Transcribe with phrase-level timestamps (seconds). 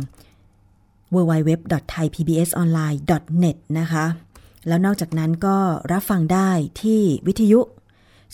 [1.15, 4.05] www.thaipbsonline.net นะคะ
[4.69, 5.57] แล้วนอกจากนั้นก็
[5.93, 6.51] รับฟังได้
[6.83, 7.61] ที่วิทยุ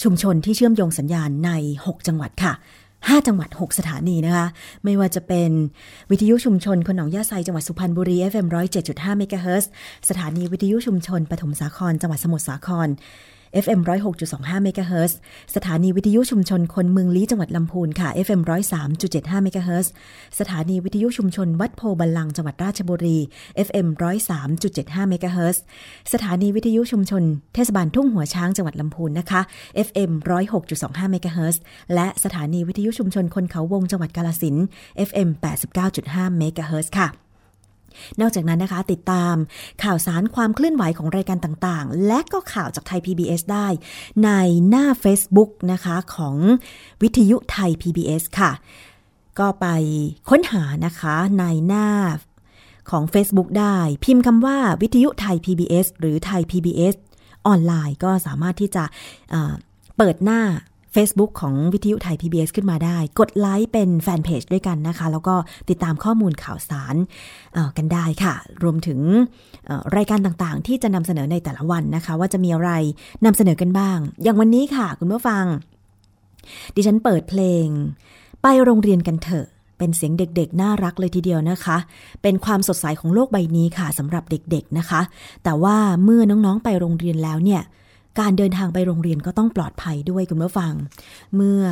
[0.03, 2.53] ชุมชนที่เชื่อมโยงสัญญาณใน 6 จังหวัดค่ะ
[2.89, 4.47] 5 จังหวัด 6 สถานีนะคะ
[4.85, 5.51] ไม่ว่าจะเป็น
[6.11, 8.47] วิทยุชุมชนคนหนองยาไซจังหวัดสุพรรณบุรี FM
[8.83, 9.71] 107.5เมกะเฮิรตซ์
[10.09, 12.89] สถานีวิทยุชุมชนปฐมสาครจังหวัดสมุทรสาคร
[13.65, 13.81] FM
[14.23, 15.19] 106.25เมกะเฮิรตซ์
[15.55, 18.41] สถานีวิทยุชุมชนคนเมืองลี้จังหวัดลำพูนค่ะ FM
[18.93, 19.93] 103.75เมกะเฮิรตซ์
[20.39, 23.19] สถานีวิทยุชุมชนวัดโพบัลลังจังหวัดราชบุรี
[23.67, 23.87] FM
[24.49, 25.63] 103.75เมกะเฮิรตซ์
[26.13, 27.23] สถานีวิทยุชุมชน
[27.55, 29.41] เทศบาลทุ่งหัวช้างจังหวัดลำพูนนะคะ
[29.87, 30.11] FM
[30.61, 31.63] 106.25เมกะเฮิรตซ์
[31.95, 34.57] และสถานีวิทยุชุมชนคนเขาวงจังหวัดกาลสิน
[35.09, 35.29] FM
[35.85, 37.28] 89.5เมกะเฮิรตซ์ค่ะ
[38.21, 39.35] นอกจากนั้นนะคะ ติดตาม
[39.83, 43.69] ข่าวสารความเคลื่อนไหวของรายการต่างๆ และก็ข่าวจากไทย PBS ได้
[44.25, 44.31] ใน
[44.69, 46.37] หน้า Facebook นะคะของ
[47.03, 48.53] วิทยุไทย PBS ค่ะ
[49.39, 49.67] ก็ไป
[50.31, 51.89] ค้นหานะคะในหน้า
[52.91, 56.95] ของ Facebook ได้ พิมพ์คำว่าวิทยุไทย PBS หรือไทย PBS
[57.47, 58.85] ออนไลน์ก็สามารถที่จะ
[59.31, 59.55] เอ่อ
[59.97, 60.41] เปิดหน้า
[60.95, 65.35] Facebook ของวิทยุไทย PBS ขึ้นมาได้ กดไลค์เป็นแฟนเพจด้วยกันนะคะ แล้วก็
[65.69, 66.95] ติดตามข้อมูลข่าวสาร
[67.77, 69.01] กันได้ค่ะ รวมถึง
[69.97, 72.71] รายการต่างๆ ที่จะนำเสนอในแต่ละวันนะคะ ว่าจะมีอะไร
[73.25, 75.45] นำเสนอกันบ้าง อย่างวันนี้ค่ะ คุณผู้ฟัง
[76.75, 77.67] ดิฉันเปิดเพลง
[78.43, 79.47] ไปโรงเรียนกันเถอะ
[79.79, 81.77] เป็นเสียงเด็กๆ น่ารักเลยทีเดียวนะคะ
[82.23, 85.01] เป็นความสดใสของโลกใบนี้ค่ะสำหรับเด็กๆนะคะ
[85.45, 87.63] แต่ว่าเมื่อน้องๆไปโรงเรียนแล้วเนี่ย
[88.21, 90.73] การเดินทางไปโรงเรียนก็ต้องปลอดภัยด้วยคุณผู้ฟัง
[91.37, 91.63] เมื่อ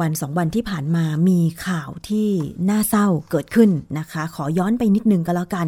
[0.00, 2.28] วันสองวันที่ผ่านมามีข่าวที่
[2.70, 5.66] น่าเศร้าเกิดขึ้นนะคะ ขอย้อนไปนิดนึงก็แล้วกัน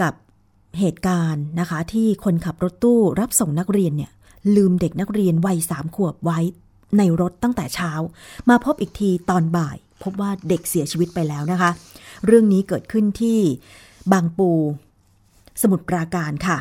[0.00, 0.14] กับ
[0.78, 4.12] เหตุการณ์นะคะ ที่คนขับรถตู้รับส่งนักเรียนเนี่ย
[4.56, 6.38] ลืมเด็กนักเรียนวัยสามขวบไว้
[6.98, 7.92] ในรถตั้งแต่เช้า
[8.48, 11.70] มาพบอีกทีตอนบ่าย พบว่าเด็กเสียชีวิตไปแล้วนะคะ
[12.26, 13.38] เรื่องนี้เกิดขึ้นที่
[14.12, 14.50] บางปู
[15.62, 16.58] สมุทรปราการค่ะ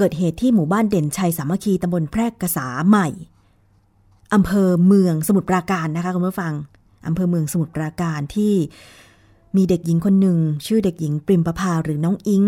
[0.00, 3.08] เกิดเหตุที่หมู่บ้านเด่นชัยสามัคคีตำบลแพรกกษาใหม่
[4.34, 6.52] อำเภอเมืองสมุทรปราการนะคะคุณผู้ฟัง
[7.06, 8.54] อำเภอเมืองสมุทรปราการที่
[9.56, 12.42] มีเด็กหญิงคนหนึ่ง ชื่อเด็กหญิงปริมประภาหรือน้องอิง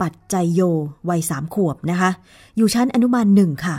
[0.00, 0.60] ปัจจโย
[1.08, 2.10] วัยสามขวบนะคะ
[2.56, 3.76] อยู่ชั้นอนุบาลหนึ่งค่ะ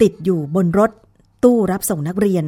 [0.00, 0.90] ติดอยู่บนรถ
[1.44, 2.44] ตู้รับส่งนักเรียน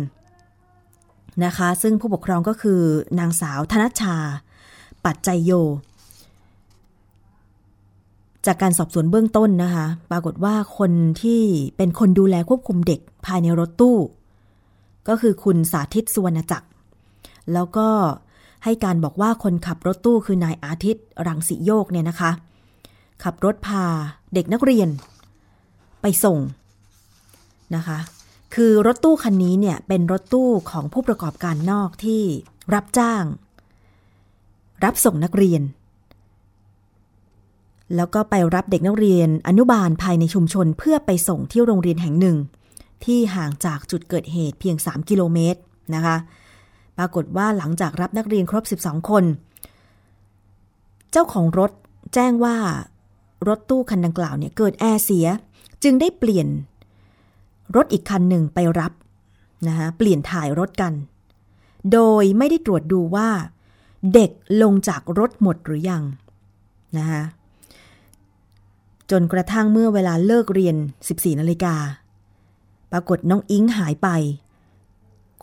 [1.44, 2.80] นะคะ ซึ่งผู้ปกครองก็คือ
[3.18, 4.16] นางสาวธนชา
[5.04, 5.52] ปัจจโย
[8.46, 10.92] จากการสอบสวนเบื้องต้นนะคะ ปรากฏว่าคน
[11.22, 11.42] ที่
[11.76, 13.96] เป็นคนดูแลควบคุมเด็กภายในรถตู้
[15.08, 16.68] ก็คือคุณสาธิตสุวรรณจักร
[17.52, 17.88] แล้วก็
[18.64, 22.30] ให้การบอกว่าคนขับรถตู้คือนายอาทิตย์รังสีโยกเนี่ยนะคะ
[23.24, 23.84] ขับรถพา
[24.34, 24.88] เด็กนักเรียน
[26.02, 26.38] ไปส่ง
[27.76, 27.98] นะคะ
[28.54, 32.22] คือรถตู้คันนี้เนี่ยเป็นรถตู้ของผู้ประกอบการนอกที่
[32.74, 33.24] รับจ้าง
[34.84, 35.62] รับส่งนักเรียน
[37.96, 42.36] แล้วก็ไปรับเด็กนักเรียนอนุบาลภายในชุมชนเพื่อไปส่งที่โรงเรียนแห่งหนึ่ง
[43.04, 45.60] ที่ห่างจากจุดเกิดเหตุเพียง 3 กิโลเมตร
[45.94, 46.16] นะคะ
[46.98, 49.24] ปรากฏว่าหลังจากรับนักเรียนครบ 12 คน
[51.12, 51.72] เจ้าของรถ
[52.14, 52.56] แจ้งว่า
[53.48, 55.26] รถตู้คันดังกล่าวเนี่ยเกิดแอร์เสีย
[55.82, 56.48] จึงได้เปลี่ยน
[57.76, 58.92] รถอีกคันหนึ่งไปรับ
[59.68, 60.92] นะคะเปลี่ยนถ่ายรถกัน
[61.92, 63.28] โดยไม่ได้ตรวจดูว่า
[64.14, 64.30] เด็ก
[64.62, 66.02] ลงจากรถหมดหรือยัง
[66.98, 67.22] นะคะ
[69.10, 70.76] จนกระทั่งเมื่อเวลาเลิกเรียน
[71.08, 71.74] 14นาฬิกา
[72.92, 74.08] ปรากฏน้องอิงหายไป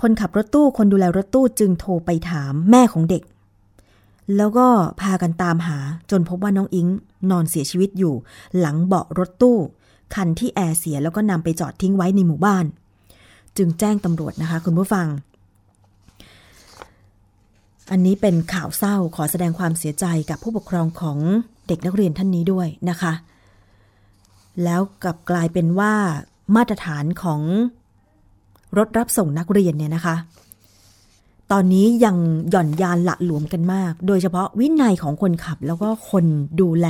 [0.02, 3.24] คนขับรถตู้คนดูแลรถตู้จึงโทรไปถามแม่ของเด็ก
[4.38, 4.68] แล้วก็
[5.02, 5.78] พากันตามหา
[6.12, 6.88] จนพบว่าน้องอิง
[7.30, 8.14] นอนเสียชีวิตอยู่
[8.60, 9.58] หลังเบาะรถตู้
[10.16, 12.66] คันที่แอร์เสียแล้วก็นำไปจอดทิ้งไว้ในหมู่บ้าน
[13.58, 15.08] จึงแจ้งตำรวจนะคะ คุณผู้ฟัง
[17.92, 21.18] อันนี้เป็นข่าวเศร้าขอแสดงความเสียใจกับผู้ปกครองของ
[21.68, 23.14] เด็กนักเรียนท่านนี้ด้วยนะคะ
[24.64, 25.94] แล้วกลับกลายเป็นว่า
[26.56, 27.42] มาตรฐานของ
[28.78, 30.16] รถรับส่งนักเรียนเนี่ยนะคะ
[31.52, 32.16] ตอนนี้ยัง
[32.50, 36.26] หย่อนยานละหลวมกันมาก โดยเฉพาะวินัยของคนขับแล้วก็คน
[36.62, 36.88] ดูแล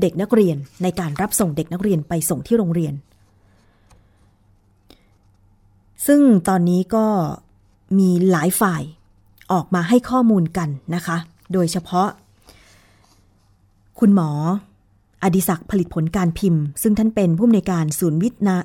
[0.00, 2.94] เด็กนักเรียนในการรับส่งเด็กนักเรียนไปส่งที่โรงเรียน
[6.06, 7.06] ซึ่งตอนนี้ก็
[7.98, 8.82] มีหลายฝ่าย
[9.52, 11.16] ออกมาให้ข้อมูลกันนะคะ
[11.52, 12.08] โดยเฉพาะ
[14.00, 14.30] คุณหมอ
[15.22, 18.56] อดิศักดิ์ผลิตผลการพิมพ์ ซึ่งท่านเป็นผู้อำนวยการศูนย์วินา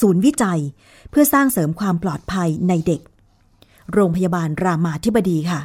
[0.00, 0.60] ศูนย์วิจัย
[1.10, 3.00] เพื่อสร้างเสริมความปลอดภัยในเด็ก
[3.92, 5.60] โรงพยาบาลรามาธิบดีค่ะ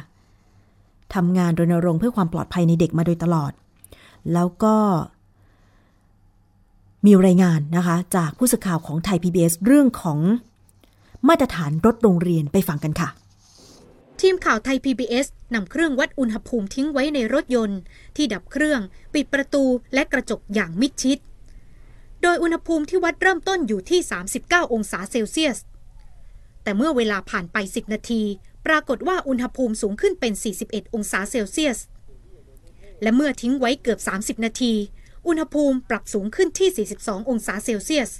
[1.14, 3.52] ทำงานรณรงค์เพื่อความปลอดภัยในเด็กมาโดยตลอด
[4.32, 4.76] แล้วก็
[7.06, 10.18] มีรายงานนะคะ จากผู้สื่อข่าวของไทย PBS เรื่องของ
[11.28, 13.08] มาตรฐานรถโรงเรียนไปฟังกันค่ะ
[14.24, 17.80] ทีมข่าวไทย PBS นำเครื่องวัดอุณหภูมิทิ้งไว้ในรถยนต์
[18.16, 18.80] ที่ดับเครื่อง
[19.14, 21.18] ปิดประตูและกระจกอย่างมิดชิด
[22.22, 24.00] โดยอุณหภูมิที่วัดเริ่มต้นอยู่ที่
[24.36, 25.58] 39 องศาเซลเซียส
[26.62, 28.22] แต่เมื่อเวลาผ่านไป 10 นาที
[28.66, 30.32] ปรากฏว่าอุณหภูมิสูงขึ้นเป็น
[30.64, 31.78] 41 องศาเซลเซียส
[33.02, 34.72] และเมื่อทิ้งไว้เกือบ 30 นาที
[35.26, 38.10] อุณหภูมิปรับสูงขึ้นที่ 42 องศาเซลเซียส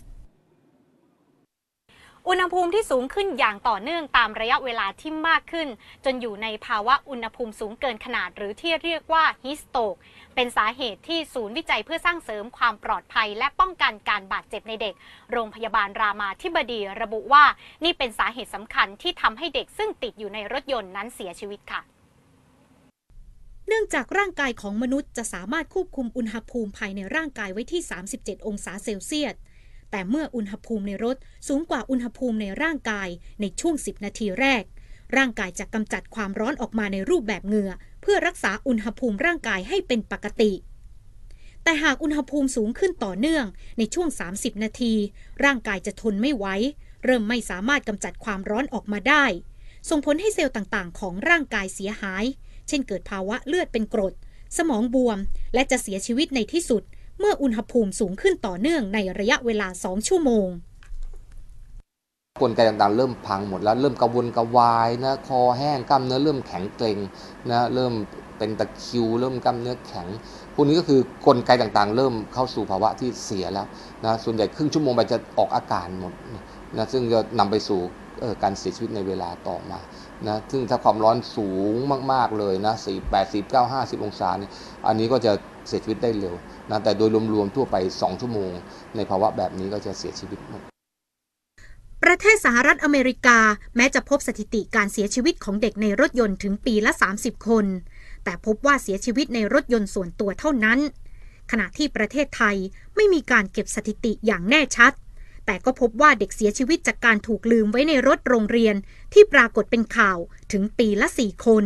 [2.30, 5.68] อุณหภูมิที่สูงขึ้นอย่างต่อเนื่องตามระยะเวลาที่มากขึ้น
[6.04, 9.94] จนอยู่ในภาวะอุณหภูมิสูงเกินขนาดหรือที่เรียกว่าฮิสโตก
[10.34, 14.94] เป็นสาเหตุที่ศูนย์วิจัยเพื่อสร้างเสริมความปลอดภัย และป้องกันการบาดเจ็บในเด็ก
[15.32, 17.44] โรงพยาบาลรามาธิบดีระบุว่า
[17.84, 21.80] นี่เป็นสาเหตุสำคัญที่ทำให้เด็กซึ่งติดอยู่ในรถยนต์นั้นเสียชีวิตค่ะ
[23.68, 27.80] เนื่องจากร่างกายของมนุษย์จะสามารถควบคุมอุณหภูมิภายในร่างกายไว้ที่
[28.14, 29.34] 37 องศาเซลเซียส
[29.90, 31.16] แต่เมื่ออุณหภูมิในรถ
[31.48, 33.08] สูงกว่าอุณหภูมิในร่างกาย
[33.40, 34.62] ในช่วง 10 นาทีแรก
[35.16, 40.52] ร่างกายจะกำจัดความร้อนออกมาในรูปแบบเหงื่อ เพื่อรักษาอุณหภูมิร่างกายให้เป็นปกติ
[41.62, 43.44] แต่หากอุณหภูมิสูงขึ้นต่อเนื่อง
[43.78, 44.94] ในช่วง 30 นาที
[45.44, 46.46] ร่างกายจะทนไม่ไหว
[47.04, 49.24] เริ่มไม่สามารถกำจัดความร้อนออกมาได้
[49.88, 52.24] ส่งผลให้เซลล์ต่างๆ ของร่างกายเสียหาย
[52.68, 54.14] เช่นเกิดภาวะเลือดเป็นกรด
[54.56, 55.18] สมองบวม
[55.54, 56.82] และจะเสียชีวิตในที่สุด
[57.20, 60.48] เมื่ออุณหภูมิสูงขึ้นต่อเนื่องในระยะเวลา 2 ชั่วโมง
[62.42, 66.98] กลไกต่างๆเริ่มพังหมดแล้วเริ่มกระวนกระวายนะคอแห้งกล้ามเนื้อเริ่มแข็งเกร็ง
[67.50, 67.92] นะเริ่ม
[68.38, 70.06] เป็นตะคิว เริ่มกล้ามเนื้อแข็ง
[70.54, 73.66] พวกนี้ก็คือกลไกต่างๆ เริ่มเข้าสู่ภาวะที่เสียแล้ว
[74.04, 76.12] นะส่วนใหญ่ครึ่งชั่วโมงไปจะออกอาการหมด
[76.76, 77.80] นะซึ่งจะนำไปสู่
[78.42, 79.78] การเสียชีวิตในเวลาต่อมา
[80.26, 81.76] นะซึ่งถ้าความร้อนสูง
[82.12, 84.50] มากๆเลยนะ4 8 0 9 50 องศาเนี่ย
[84.86, 85.32] อันนี้ก็จะ
[85.68, 86.34] เสียชีวิตได้เร็ว
[86.70, 88.50] นะแต่โดยรวมๆทั่วไป 2 ชั่วโมง
[88.96, 90.38] ในภาวะแบบนี้ก็จะเสียชีวิต
[92.04, 93.38] ประเทศสหรัฐอเมริกา
[93.76, 97.66] แม้จะพบสถิติการเสียชีวิตของเด็กในรถยนต์ถึงปีละ 30 คน
[98.24, 100.78] แต่พบว่าเสียชีวิตในรถยนต์ส่วนตัวเท่านั้น
[101.50, 102.56] ขณะที่ประเทศไทย
[102.96, 104.92] ไม่มีการเก็บสถิติอย่างแน่ชัด
[105.50, 108.74] แต่ก็พบว่าเด็กเสียชีวิตจากการถูกลืมไว้ในรถโรงเรียน
[109.12, 110.18] ที่ปรากฏเป็นข่าว
[110.52, 111.64] ถึงปีละสี่คน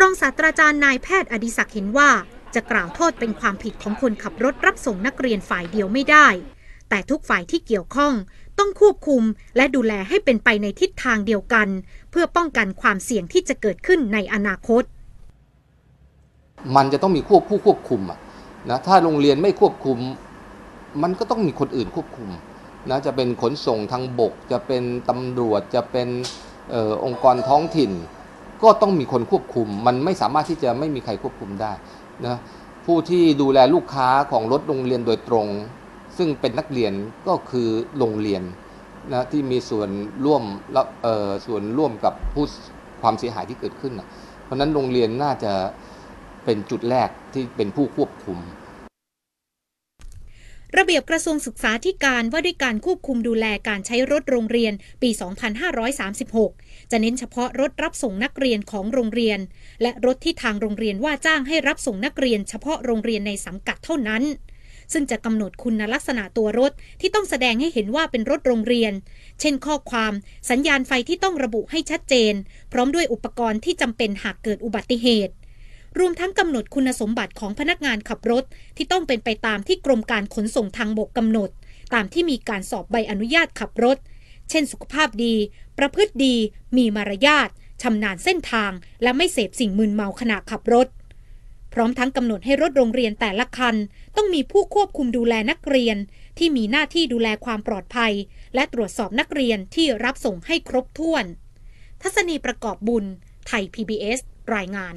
[0.00, 2.10] รองศาสตราจารย์นายแพทย์อดิศักดิ์เห็นว่า
[2.54, 6.28] จะกล่าวโทษเป็นความผิดของคนขับรถรับส่งนักเรียนฝ่ายเดียวไม่ได้
[6.88, 8.12] แต่ทุกฝ่ายที่เกี่ยวข้อง
[8.58, 9.22] ต้องควบคุม
[9.56, 11.68] และดูแลให้เป็นไปในทิศทางเดียวกัน
[12.10, 14.82] เพื่อป้องกันความเสี่ยงที่จะเกิดขึ้นในอนาคต
[16.76, 18.18] มันจะต้องมีควบผู้ควบคุมอะ
[18.70, 19.98] นะถ้าโรงเรียนไม่ควบคุม
[21.02, 22.30] มันก็ต้องมีคนอื่นควบคุม
[22.90, 26.08] นะจะเป็นขนส่งทางบก จะเป็นตำรวจจะเป็น
[26.74, 27.92] ออองค์กรท้องถิ่น
[28.62, 31.72] ก็ต้องมีคนควบคุม มันไม่สามารถที่จะไม่มีใครควบคุมได้
[32.26, 32.38] นะ
[32.86, 35.46] ผู้ที่ดูแลลูกค้าของรถโรงเรียนโดยตรง
[36.18, 36.92] ซึ่งเป็นนักเรียน
[37.28, 38.42] ก็คือโรงเรียน
[39.12, 39.88] นะที่มีส่วน
[40.24, 40.82] ร่วมและ
[41.46, 42.44] ส่วนร่วมกับผู้
[43.02, 44.08] ความเสียหายที่เกิดขึ้นนะ
[44.44, 45.52] เพราะนั้นโรงเรียนน่าจะ
[46.44, 48.38] เป็นจุดแรกที่เป็นผู้ควบคุม
[50.78, 55.10] ระเบียบกระทรวงศึกษาธิการว่าด้วยการควบคุมดูแลการใช้รถโรงเรียนปี
[56.00, 59.38] 2536 จะเน้นเฉพาะรถรับส่งนักเรียนของโรงเรียน
[59.82, 64.22] และรถที่ทางโรงเรียนว่าจ้างให้รับส่งนักเรียนเฉพาะโรงเรียนในสังกัดเท่านั้น
[64.92, 68.92] ซึ่งจะกำหนดคุณลักษณะตัวรถที่ต้องแสดงให้เห็นว่าเป็นรถโรงเรียน
[69.40, 70.12] เช่นข้อความ
[70.50, 72.32] สัญญาณไฟที่ต้องระบุให้ชัดเจน
[72.72, 75.34] พร้อมด้วยอุปกรณ์ที่จำเป็นหากเกิดอุบัติเหตุ
[75.98, 78.44] รวมทั้งกำหนดคุณสมบัติของพนักงานขับรถ
[78.76, 81.50] ที่ต้องเป็นไปตามที่กรมการขนส่งทางบกกำหนด
[81.94, 83.98] ตามที่มีการสอบใบอนุญาตขับรถ
[84.50, 85.34] เช่น สุขภาพดี
[85.78, 86.34] ประพฤติดี
[86.76, 87.48] มีมารยาท
[87.82, 88.72] ชำนาญเส้นทาง
[89.02, 90.88] และไม่เสพสิ่งมึนเมาขณะขับรถ
[91.72, 93.76] พร้อมทั้งกำหนดให้รถโรงเรียนแต่ละคัน
[94.16, 95.96] ต้องมีผู้ควบคุมดูแลนักเรียน
[96.38, 98.12] ที่มีหน้าที่ดูแลความปลอดภัย
[98.54, 101.24] และตรวจสอบนักเรียนที่รับส่งให้ครบถ้วน
[102.02, 103.04] ทัศนีประกอบบุญ
[103.46, 104.18] ไทย PBS
[104.54, 104.94] รายงาน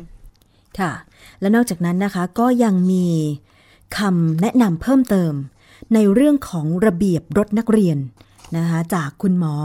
[0.79, 0.91] ค่ะ
[1.39, 3.07] และนอกจากนั้นนะคะก็ยังมี
[3.97, 5.33] คำแนะนำเพิ่มเติม
[5.93, 7.97] ในเรื่องของระเบียบรถนักเรียน
[8.57, 9.55] นะคะจากคุณหมอ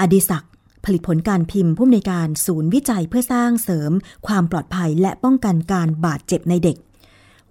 [0.00, 0.52] อดิศักดิ์
[0.84, 3.92] ผลิตผลการพิมพ์ผู้อำนวยการศูนย์วิจัยเพื่อสร้างเสริม
[4.26, 6.76] ความปลอดภัยและป้องกันการบาดเจ็บในเด็ก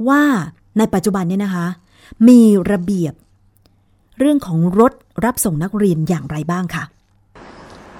[0.07, 0.21] ว่า
[0.77, 1.67] ในปัจจุบันเนี่ยนะคะ
[2.27, 3.13] มีระเบียบ
[4.19, 4.93] เรื่องของรถ
[5.25, 6.83] รับส่งนักเรียนอย่างไรบ้างคะ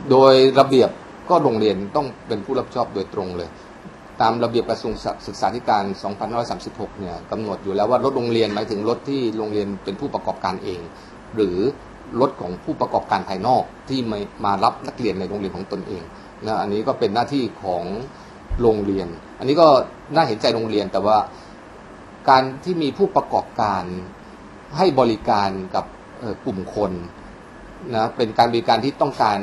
[0.10, 0.90] โดยระเบียบ
[1.30, 3.50] ก็โรงเรียนต้องเป็นผู้รับผิดชอบโดยตรงเลย
[4.24, 4.94] ตามระเบียบกระทรวง
[5.27, 5.84] ศึกษาธิการ
[6.42, 10.80] 2536 เนี่ยกำหนดอยู่แล้วว่ารถโรงเรียนหมายถึงรถที่โรงเรียนเป็นผู้ประกอบการเอง
[11.36, 11.58] หรือ
[12.22, 16.03] รถของผู้ประกอบการภายนอกที่มามารับนักเรียนในโรงเรียนของตนเอง
[16.46, 17.84] นะอันนี้ก็เป็นหน้าที่ของ
[18.62, 19.08] โรงเรียน
[19.39, 19.68] อันนี้ก็
[20.15, 21.18] น่าเห็นใจโรงเรียนแต่ว่า
[22.30, 23.84] การที่มีผู้ประกอบการ
[24.77, 25.86] ให้บริการกับ
[26.46, 26.92] กลุ่มคน
[27.96, 29.39] นะเป็นการบริการที่ต้องการ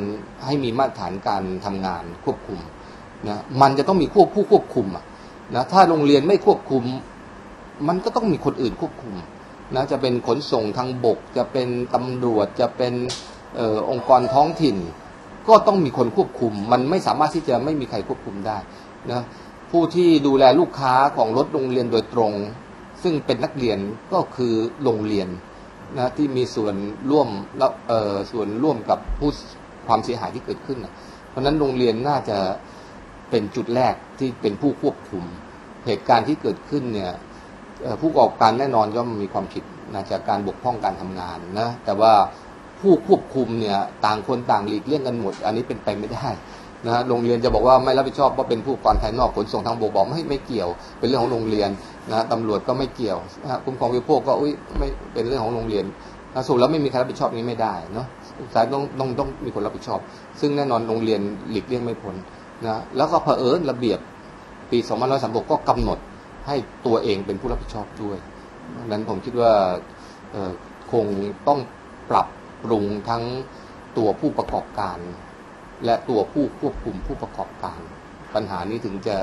[0.46, 2.60] ให้มีมาตรฐานการทำงานควบคุม
[3.28, 5.04] นะมันจะต้องมีควบผู้ควบคุมอะ
[5.54, 6.84] นะถ้าโรงเรียนไม่ควบคุม
[7.88, 9.14] มันก็ต้องมีคนอื่นควบคุม
[9.74, 12.94] นะจะเป็นขนส่งทางบก จะเป็นตำรวจจะเป็น
[13.58, 14.76] ออองค์กรท้องถิ่น
[15.48, 18.58] ก็ต้องมีคนควบคุม มันไม่สามารถที่จะไม่มีใครควบคุมได้
[19.10, 19.22] นะ
[19.70, 22.32] ผู้ที่ดูแลลูกค้าของรถโรงเรียนโดยตรง
[23.02, 23.78] ซึ่งเป็นนักเรียน
[24.12, 25.28] ก็คือโรงเรียน
[25.98, 26.74] นะที่มีส่วน
[27.10, 27.72] ร่วมแล้ว
[28.32, 29.30] ส่วนร่วมกับผู้
[29.86, 30.92] ความเสียหายที่เกิดขึ้นนะ
[31.28, 32.38] เพราะนั้นโรงเรียนน่าจะ
[33.30, 35.25] เป็นจุดแรกที่เป็นผู้ควบคุม
[35.87, 37.12] เหตุการณ์ที่เกิดขึ้นเนี่ย
[38.00, 42.12] ผู้ประกอบการแน่นอนก็มีความผิดนะจากการบกพร่องการทำงานนะแต่ว่า
[42.80, 46.28] ผู้ควบคุมเนี่ยต่างคนต่างหลีกเลี่ยงกันหมด อันนี้เป็นไปไม่ได้
[46.87, 50.68] นะโรงเรียนจะบอกว่าไม่รับผิดชอบว่าเป็นผู้ประกอบการภายนอกขนส่งทางบกบอกไม่ไม่เกี่ยว
[50.99, 51.70] เป็นเรื่องของโรงเรียน
[52.10, 55.84] นะตำรวจก็ไม่เกี่ยวนะคุ้มครองผู้บริโภคก็อุ้ยไม่เป็นเรื่องของโรงเรียน
[56.34, 58.06] นะสรุปแล้วไม่มีใครรับผิดชอบนี้ไม่ได้เนาะ
[58.54, 60.00] สายต้องต้องต้องมีคนรับผิดชอบ
[60.40, 61.20] ซึ่งแน่นอนโรงเรียน
[61.50, 62.14] หลีกเลี่ยงไม่พ้น
[62.67, 63.99] นะแล้วก็เผอิญระเบียบ
[64.71, 64.79] ปี
[65.14, 65.99] 2536ก็กำหนด
[66.47, 68.19] ให้ตัวเองเป็นผู้รับผิดชอบด้วย
[68.76, 69.52] ดังนั้นผมคิดว่า
[70.93, 71.07] คง
[71.49, 71.61] ต้อง
[72.11, 72.26] ปรับ
[72.64, 73.23] ปรุงทั้ง
[73.99, 74.99] ตัวผู้ประกอบการ
[75.85, 77.81] และตัวผู้ควบคุมผู้ประกอบการ
[78.35, 79.17] ปัญหานี้ถึงจะ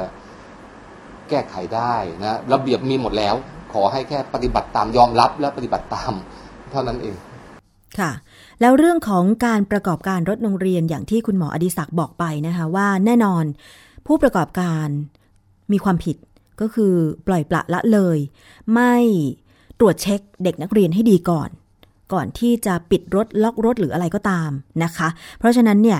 [1.30, 3.36] แก้ไขได้นะระเบียบมีหมดแล้ว
[3.74, 6.14] ขอให้แค่ปฏิบัติตามยอมรับและปฏิบัติตาม
[6.72, 7.16] เท่านั้นเอง
[8.00, 8.12] ค่ะ
[8.62, 13.44] แล้วเรื่องของการประกอบการรถโรงเรียนอย่างที่คุณหมออดิศักดิ์บอกไปนะคะว่าแน่นอน
[14.08, 14.88] ผู้ประกอบการ
[15.72, 16.18] มีความผิด
[16.62, 16.94] ก็คือ
[17.28, 18.18] ปล่อยปละละเลย
[18.74, 18.96] ไม่
[19.80, 21.50] ตรวจเช็คเด็กนักเรียนให้ดีก่อน
[22.14, 24.50] ก่อนที่จะปิดรถล็อกรถหรืออะไรก็ตาม
[24.84, 25.08] นะคะ
[25.40, 26.00] เพราะฉะนั้นเนี่ย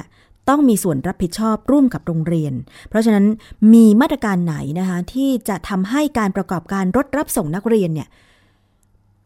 [0.50, 2.54] ต้องมีส่วนรับผิดชอบร่วมกับโรงเรียน
[2.90, 3.26] เพราะฉะนั้น
[3.74, 8.08] มีมาตรการไหนนะคะที่จะทำให้การประกอบการรถรับส่งนักเรียนเนี่ย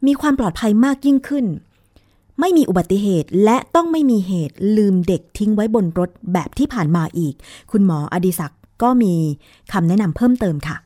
[0.06, 1.46] มีความปลอดภัยมากยิ่งขึ้น
[2.40, 7.34] ไม่มีอุบัติเหตุและต้องไม่มีเหตุลืมเด็กทิ้งไว้บนรถแบบที่ผ่านมาอีก
[7.72, 9.14] คุณหมออดิศักดิ์ก็มี
[9.72, 10.76] คำแนะนำเพิ่มเติมค่ะ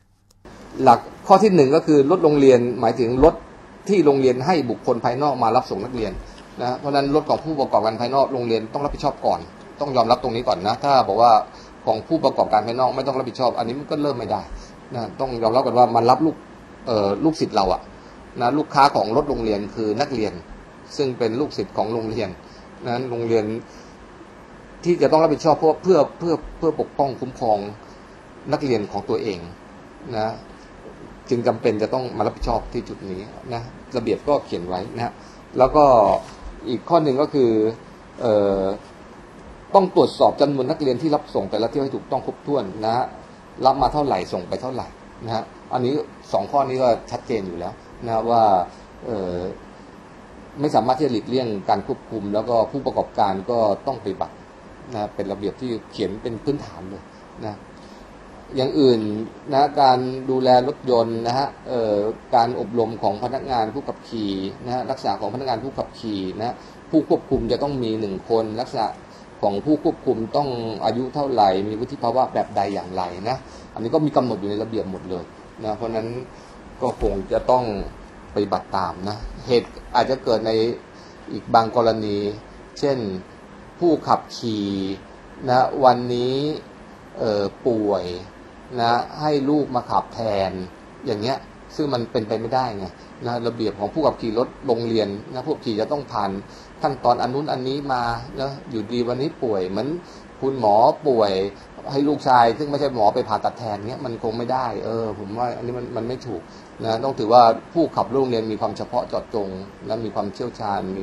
[0.83, 3.35] หลักข้อที่หนึ่งก็คือรถโรงเรียนหมายถึงรถ
[3.89, 6.13] ที่โรงเรียนให้บุคคลภายนอกมารับส่งนักเรียน
[6.61, 9.41] นะเพราะนั้นรถของผู้ประกอบการภายนอกโรงเรียนต้องรับผิดชอบก่อน
[9.81, 11.33] ต้องยอมรับตรงนี้ก่อนนะ ถ้าบอกว่า
[11.87, 14.43] ของผู้ประกอบการภายนอกไม่ต้องรับผิดชอบ อันนี้มันก็เริ่มไม่ได้
[14.95, 16.37] นะต้องยอมรับก่อนว่ามันรับลูก
[17.25, 17.81] ลูกศิษย์เราอะ
[18.41, 20.33] นะลูกค้าของรถโรงเรียนคือนักเรียน
[20.97, 22.29] ซึ่งเป็นลูกศิษย์ของโรงเรียน
[22.89, 23.45] นั้นโรงเรียน
[24.85, 27.59] ที่จะต้องรับผิดชอบเพื่อเพื่อเพื่อเพื่อปกป้องคุ้มครอง
[28.53, 29.39] นักเรียนของตัวเอง
[30.17, 30.29] นะ
[31.31, 33.21] จึงจำเป็นจะต้องมารับผิดชอบที่จุดนี้
[33.53, 33.63] นะ
[33.97, 35.13] ระเบียบก็เขียนไว้นะ
[35.59, 35.85] แล้วก็
[36.69, 37.51] อีกข้อหนึ่งก็คือ
[38.21, 38.63] เอ่อ
[39.75, 43.07] ต้องตรวจสอบจำนวนนักเรียนที่รับส่งแต่ละเที่ยวให้ถูกต้องครบถ้วนนะฮะ
[43.67, 44.87] รับมาเท่าไหร่ส่งไปเท่าไหร่
[45.25, 45.93] นะฮะอันนี้
[46.33, 47.73] สองข้อนี้ก็ชัดเจนอยู่แล้ว
[48.07, 48.45] นะว่า
[49.05, 49.37] เอ่อ
[50.61, 54.35] ไม่สามารถที่จะหลีกเลี่ยงการควบคุม แล้วก็ผู้ประกอบการก็ต้องปฏิบัติ
[54.95, 57.03] นะเป็นระเบียบที่เขียนเป็นพื้นฐานเลย
[57.45, 57.55] นะ
[58.57, 59.01] อย่างอื่น
[59.53, 59.99] นะการ
[60.31, 61.49] ดูแลรถยนต์นะฮะ
[62.35, 64.33] การอบรมของพนักงานผู้ขับขี่
[64.65, 66.55] นะฮะรักษาของพนักงานผู้ขับขี่นะ
[66.91, 68.85] ผู้ควบคุมจะต้องมีหนึ่งคนรักษา
[69.43, 70.49] ของผู้ควบคุมต้อง
[70.85, 73.37] อายุเท่าไหร่ มีวุฒิภาวะแบบใดอย่างไรนะ
[73.75, 75.25] อันนี้ก็มีกำหนดอยู่ในระเบียบหมดเลย
[75.65, 76.09] นะเพราะฉะนั้น
[76.83, 77.65] ก็คงจะต้อง
[78.37, 79.17] ปฏิบัติตามนะ
[79.47, 80.53] เหตุอาจจะเกิดใน
[81.33, 82.19] อีกบางกรณี
[82.79, 82.99] เช่น
[83.81, 84.67] ผู้ขับขี่
[85.49, 86.37] นะวันนี้
[87.67, 88.05] ป่วย
[88.81, 90.51] นะให้ลูกมาขับแทน
[91.07, 91.39] อย่างเงี้ย
[91.77, 92.87] ซึ่งมันเป็นไปไม่ได้ไง
[93.27, 96.31] นะระเบียบของผู้ขับขี่รถโรงเรียนนะผู้ขับขี่จะต้องผ่าน
[96.83, 98.03] ขั้นตอนอันนู้นอันนี้มา
[98.41, 99.89] นะอยู่ดีวันนี้ป่วยเหมือน
[100.41, 100.77] คุณหมอ
[101.07, 101.33] ป่วย
[101.93, 106.43] ให้ลูกชาย ซึ่งไม่ใช่หมอไปผ่าตัดแทนเงี้ยมันคงไม่ได้ เออ ผมว่าอันนี้มันมันไม่ถูก
[106.85, 107.43] นะต้องถือว่า
[107.73, 109.49] ผู้ขับโรงเรียนมีความเฉพาะเจาะจง
[109.87, 111.03] และมีความเชี่ยวชาญมี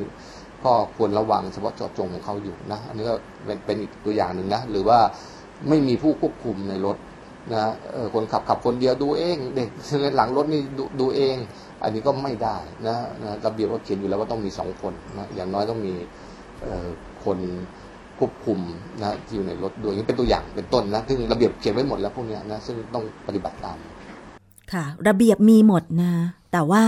[0.64, 3.14] ก็ควรระวังเฉพาะเจาะจงของเขาอยู่นะอันนี้ก็
[3.44, 4.98] เป็นเป็นอีกตัวอย่างหนึ่งนะหรือว่า
[5.68, 6.96] ไม่มีผู้ควบคุมในรถ
[7.52, 7.72] นะ
[8.14, 9.68] คนขับขับคนเดียวดูเองเด็ก
[10.16, 11.36] หลังรถนี่ดูดูเอง
[11.82, 15.94] อันนี้ก็ไม่ได้นะนะระเบียบก็เขียนอยู่แล้วว่าต้องมีสองคนนะอย่างน้อยต้องมี
[17.24, 17.38] คน
[18.18, 18.58] ควบคุม
[19.00, 23.76] นะที่อยู่ในรถด้วยนี่เป็นตัวอย่างเป็นต้นนะซึ่งระเบียบเขียนไว้หมดแล้วพวกนี้นะซึ่งต้องปฏิบัติตาม
[24.72, 26.12] ค่ะ ระเบียบมีหมดนะ
[26.52, 26.84] แต่ว่า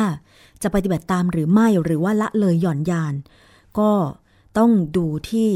[0.62, 3.14] จะปฏิบัติตามหรือไม่หรือว่าละเลยหย่อนยาน
[3.78, 3.90] ก็
[4.58, 5.48] ต้องดูที่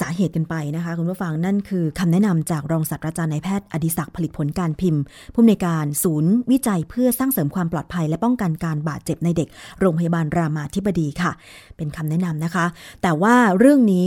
[0.00, 5.02] สาเหตุกันไปนะคะ คุณผู้ฟังนั่นคือคำแนะนำจากรองศาสตราจารย์นายแพทย์อดิศักดิ์ผลิตผลการพิมพ์
[5.34, 9.48] ผู้อำนวยการศูนย์วิจัยเพื่อสร้างเสริมความปลอดภัย และป้องกันการบาดเจ็บในเด็ก
[9.80, 11.32] โรงพยาบาลรามาธิบดีค่ะ
[11.76, 12.66] เป็นคำแนะนำนะคะ
[13.02, 14.06] แต่ว่าเรื่องนี้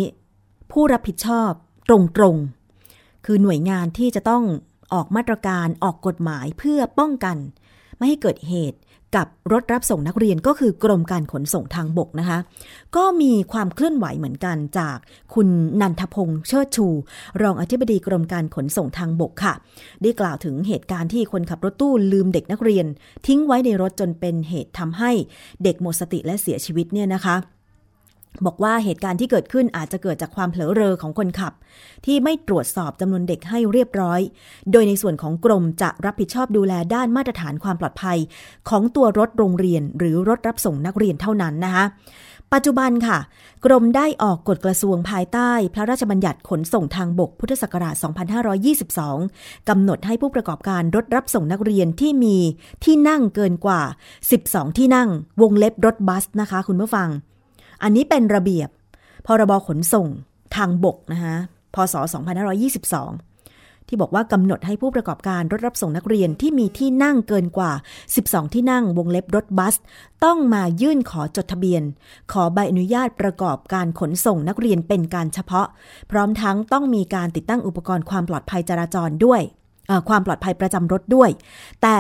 [0.71, 1.49] ผู้รับผิดชอบ
[1.89, 1.91] ต
[2.21, 4.43] รงๆคือหน่วยงานที่จะต้อง
[4.93, 7.37] ออกมาตรการออกกฎหมายเพื่อป้องกัน
[7.97, 8.79] ไม่ให้เกิดเหตุ
[9.17, 12.39] กับรถรับส่งนักเรียนก็คือกรมการขนส่งทางบกนะคะ
[12.95, 14.97] ก็มีความเคลื่อนไหวเหมือนกันจาก
[15.33, 15.47] คุณ
[15.81, 16.87] นันทพงษ์เชิดชู
[17.41, 19.53] รองอธิบดีกรมการขนส่งทางบกค่ะ
[20.01, 22.85] ได้กล่าวถึงเหตุการณ์ที่คนขับรถตู้ลืมเด็กนักเรียน
[23.27, 25.11] ทิ้งไว้ในรถจนเป็นเหตุทำให้
[25.63, 27.35] เด็กหมดสติและเสียชีวิตเนี่ยนะคะ
[28.45, 31.53] บอกว่าเหตุการณ์ที่เกิดขึ้นอาจจะเกิดจากความเผลอเรอของคนขับ
[32.05, 34.21] ที่ไม่ตรวจสอบจำนวนเด็กให้เรียบร้อย
[34.71, 38.17] โดยในส่วนของกรมจะรับผิดชอบดูแลด้านมาตรฐานความปลอดภัย
[38.69, 41.85] ของตัวรถโรงเรียนหรือรถรับส่งนักเรียนเท่านั้นนะคะ
[42.53, 43.17] ปัจจุบันค่ะ
[43.65, 47.95] กรมได้ออกกฎกระทรวงภายใต้ พระราชบัญญัติขนส่งทางบกพุทธศักราช
[49.01, 52.37] 2522 กำหนดให้ผู้ประกอบการรถรับส่งนักเรียนที่มี
[52.83, 53.81] ที่นั่งเกินกว่า
[54.29, 55.09] 12 ที่นั่ง
[55.41, 57.09] วงเล็บรถบัสนะคะ คุณผู้ฟัง
[57.83, 58.69] อันนี้เป็นระเบียบ
[59.25, 60.07] พรบขนส่ง
[60.55, 61.35] ทางบกนะคะ
[61.75, 67.71] พศ 2522 ที่บอกว่ากำหนดให้ผู้ประกอบการรถรับส่งนักเรียนที่มีที่นั่งเกินกว่า
[68.13, 69.75] 12 ที่นั่งวงเล็บรถบัส
[70.23, 71.83] ต้องมายื่นขอจดทะเบียน
[72.31, 75.67] ขอใบอนุญาตประกอบการขนส่งนักเรียนเป็นการเฉพาะ
[76.11, 79.41] พร้อมทั้งต้องมีการติดตั้งอุปกรณ์ความปลอดภัยจราจรด้วย
[80.09, 81.29] ความปลอดภัยประจำรถด้วย
[81.81, 81.97] แต่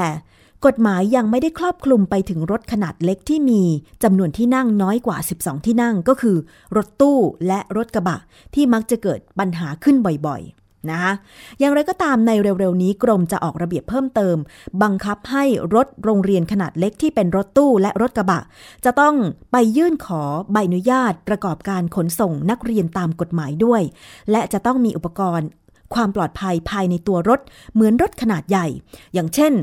[0.65, 3.63] กฎหมายยังไม่ได้ครอบคลุมไปถึงรถขนาดเล็กที่มี
[4.03, 6.37] จำนวนที่นั่งน้อยกว่า 12 ที่นั่งก็คือ
[6.75, 8.17] รถตู้และรถกระบะ
[8.55, 9.95] ที่มักจะเกิดปัญหาขึ้น
[10.27, 11.13] บ่อยๆนะคะ
[11.59, 14.37] อย่างไรก็ตามในเร็วๆนี้กรมจะออกระเบียบเพิ่มเติม
[14.83, 15.43] บังคับให้
[15.75, 18.41] รถโรงเรียนขนาดเล็กที่เป็นรถตู้และรถกระบะ
[18.85, 19.15] จะต้อง
[19.51, 23.81] ไปยื่นขอใบอนุญาตประกอบการขนส่งนักเรียนตามกฎหมายด้วย
[24.31, 25.47] และจะต้องมีอุปกรณ์
[25.93, 27.39] ความปลอดภัยภายในตัวรถ
[27.73, 28.67] เหมือนรถขนาดใหญ่
[29.13, 29.53] อย่างเช่น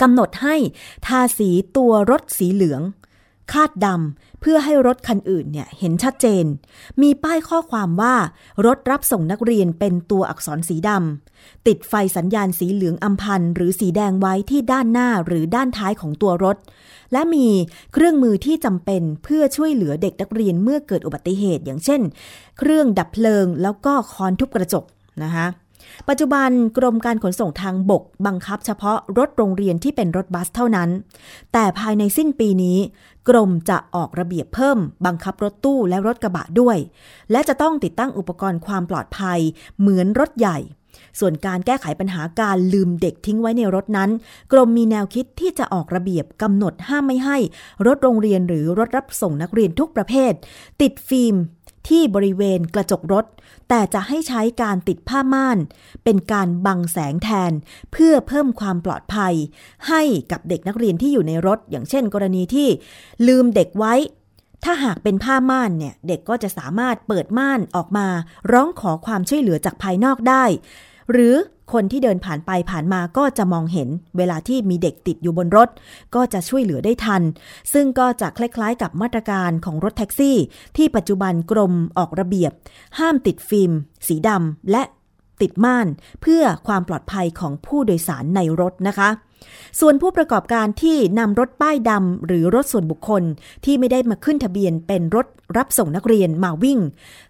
[0.00, 0.56] กำหนดให้
[1.06, 2.82] ทาสีตัวรถสีเหลือง
[3.52, 6.44] คาดดำเพื่อให้รถคันอื่นเนี่ยเห็นชัดเจน
[7.02, 8.14] มีป้ายข้อความว่า
[8.66, 16.56] รถรับส่งนักเรียนเป็นตัวอักษรสีดำติดไฟสัญญาณสีเหลืองอำพันหรือสีแดงไว้ที่ด้านหน้าหรือด้านท้ายของตัวรถ
[17.12, 17.46] และมี
[17.92, 22.00] เครื่องมือที่จำเป็นเพื่อช่วยเหลือเด็กนักเรียนเมื่อเกิดอุบัติเหตุ อย่างเช่น
[22.58, 24.84] เครื่องดับเพลิงแล้วก็คอนทุบกระจก
[25.22, 25.46] นะคะ
[26.08, 30.88] ปัจจุบันกรมการขนส่งทางบกบังคับเฉพาะรถโรงเรียนที่เป็นรถบัสเท่านั้น
[31.52, 32.78] แต่ภายในสิ้นปีนี้
[33.28, 36.76] กรมจะออกระเบียบเพิ่ม บังคับรถตู้และรถกระบะด้วย
[37.30, 39.40] และจะต้องติดตั้งอุปกรณ์ความปลอดภัย
[39.78, 40.58] เหมือนรถใหญ่
[41.20, 44.10] ส่วนการแก้ไขปัญหาการลืมเด็กทิ้งไว้ในรถนั้น
[44.52, 47.38] กรมมีแนวคิดที่จะออกระเบียบกำหนดห้ามไม่ให้
[47.86, 50.32] รถโรงเรียนหรือรถรับส่งนักเรียนทุกประเภท
[50.82, 51.34] ติดฟิล์ม
[51.88, 53.24] ที่บริเวณกระจกรถ
[53.68, 55.58] แต่จะให้ใช้การติดผ้าม่าน
[56.04, 57.52] เป็นการบังแสงแทน
[57.92, 59.34] เพื่อเพิ่มความปลอดภัย
[59.88, 62.68] ให้กับเด็กนักเรียนที่อยู่ในรถ อย่างเช่น กรณีที่
[63.26, 63.94] ลืมเด็กไว้
[64.64, 68.08] ถ้าหากเป็นผ้าม่านเนี่ย เด็กก็จะสามารถเปิดม่านออกมา
[68.52, 70.44] ร้องขอความช่วยเหลือจากภายนอกได้
[71.12, 71.34] หรือ
[71.72, 75.68] คนที่เดินผ่านไปผ่านมาก็จะมองเห็น เวลาที่มีเด็กติดอยู่บนรถ
[76.14, 77.22] ก็จะช่วยเหลือได้ทัน
[77.72, 80.36] ซึ่งก็จะคล้ายๆ กับมาตรการของรถแท็กซี่
[80.76, 82.52] ที่ปัจจุบันกรมออกระเบียบ
[82.98, 83.72] ห้ามติดฟิล์ม
[84.06, 84.82] สีดำและ
[85.40, 85.86] ติดม่าน
[86.22, 89.08] เพื่อความปลอดภัยของผู้โดยสารในรถนะคะ
[89.80, 93.22] ส่วนผู้ประกอบการที่นำรถป้ายดำหรือรถส่วนบุคคล
[93.64, 96.78] ที่ไม่ได้มาขึ้นทะเบียนเป็นรถรับส่งนักเรียนมาวิ่ง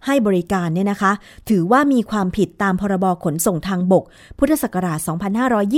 [0.05, 1.11] ให้บริการเนี่ยนะคะ
[1.49, 4.03] ถือว่ามีความผิดตามพรบขนส่งทางบก
[4.37, 4.99] พุทธศักราช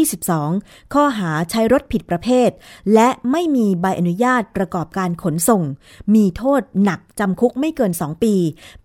[0.07, 2.49] 2522 ข้อหาใช้รถผิดประเภท
[2.93, 5.63] และไม่มีใบอนุญาตประกอบการขนส่ง
[6.15, 8.35] มีโทษหนักจำคุกไม่เกิน 2 ปี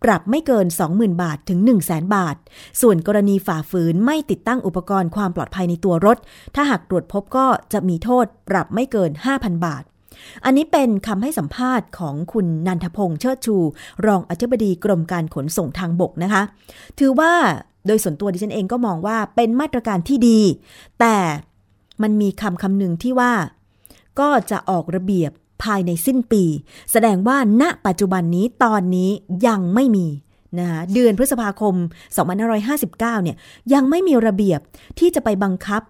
[0.05, 2.37] ปรับไม่เกิน 20,000 บาทถึง 1 0 0 0 0บาท
[2.81, 6.17] ส่วนกรณีฝ่าฝืนไม่ติดตั้งอุปกรณ์ความปลอดภัยในตัวรถ
[6.55, 9.85] ถ้าหากตรวจพบก็จะมีโทษปรับไม่เกิน 5,000 บาท
[10.45, 13.57] อันนี้เป็นคำให้สัมภาษณ์ของคุณนันทพงษ์เชิดชู
[14.07, 16.43] รองอธิบดีกรมการขนส่งทางบกนะคะ
[16.99, 17.33] ถือว่า
[17.87, 20.41] โดยส่วนตัวดิฉันเองก็มองว่าเป็นมาตรการที่ดี
[21.01, 21.17] แต่
[22.03, 23.33] มันมีคำคำหนึ่งที่ว่า
[24.21, 25.31] ก็จะออกระเบียบ
[25.63, 26.45] ภายในสิ้นปี
[26.93, 29.11] แสดงว่าณปัจจุบันนี้ตอนนี้
[29.47, 30.07] ยังไม่มี
[30.59, 31.75] นะคะเดือนพฤษภาคม
[32.49, 33.37] 2559 เนี่ย
[33.73, 34.61] ยังไม่มีระเบียบ
[34.99, 35.83] ที่จะไปบังคับ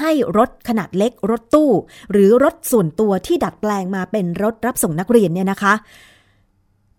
[0.00, 1.70] ให้รถขนาดเล็กรถตู้
[2.12, 5.74] หรือรถส่วนตัวที่ดัดแปลงมาเป็นรถรับส่งนักเรียนเนี่ยนะคะ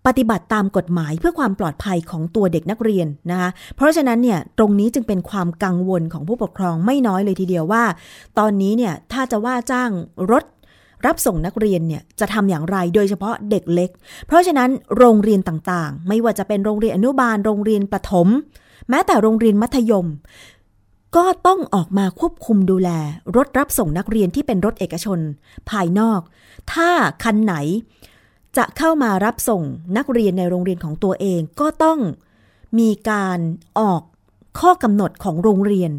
[0.08, 7.84] ปฏิบัติตามกฎหมายเพื่อความปลอดภัยของตัวเด็กนักเรียนนะคะเพราะฉะนั้นเนี่ยตรงนี้จึงเป็นความกังวลของผู้ปกครองไม่น้อยเลยทีเดียวว่า
[8.39, 9.91] ตอนนี้เนี่ยถ้าจะว่าจ้าง
[10.32, 10.43] รถ
[11.06, 13.89] รับส่งนักเรียนเนี่ยจะทำอย่างไรโดยเฉพาะเด็กเล็ก
[14.27, 18.27] เพราะฉะนั้นโรงเรียนต่างๆ ไม่ว่าจะเป็นโรงเรียนอนุบาล โรงเรียนประถม
[18.89, 20.08] แม้แต่โรงเรียนมัธยม
[21.15, 22.89] ก็ต้องออกมาควบคุมดูแล
[23.36, 25.19] รถรับส่งนักเรียนที่เป็นรถเอกชน
[25.69, 26.21] ภายนอก
[26.73, 26.89] ถ้า
[27.23, 27.56] คันไหน
[28.58, 29.63] จะเข้ามารับส่ง
[29.97, 31.99] นักเรียนในโรงเรียนของตัวเองก็ต้อง
[32.80, 33.39] มีการ
[33.80, 34.02] ออก
[34.60, 35.91] ข้อกำหนดของโรงเรียน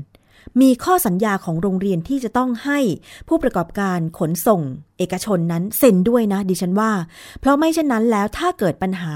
[0.61, 2.79] มีข้อสัญญาของโรงเรียนที่จะต้องให้
[3.29, 4.61] ผู้ประกอบการขนส่ง
[4.99, 6.93] เอกชนนั้นเซ็นด้วยนะดิฉันว่า
[7.41, 9.15] เพราะไม่เช่นนั้นแล้วถ้าเกิดปัญหา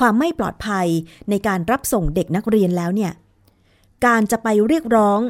[0.00, 0.86] ความไม่ปลอดภัย
[1.30, 3.12] ในการรับส่งเด็กนักเรียนแล้วเนี่ย
[4.06, 5.20] การจะไปเรียกร้อง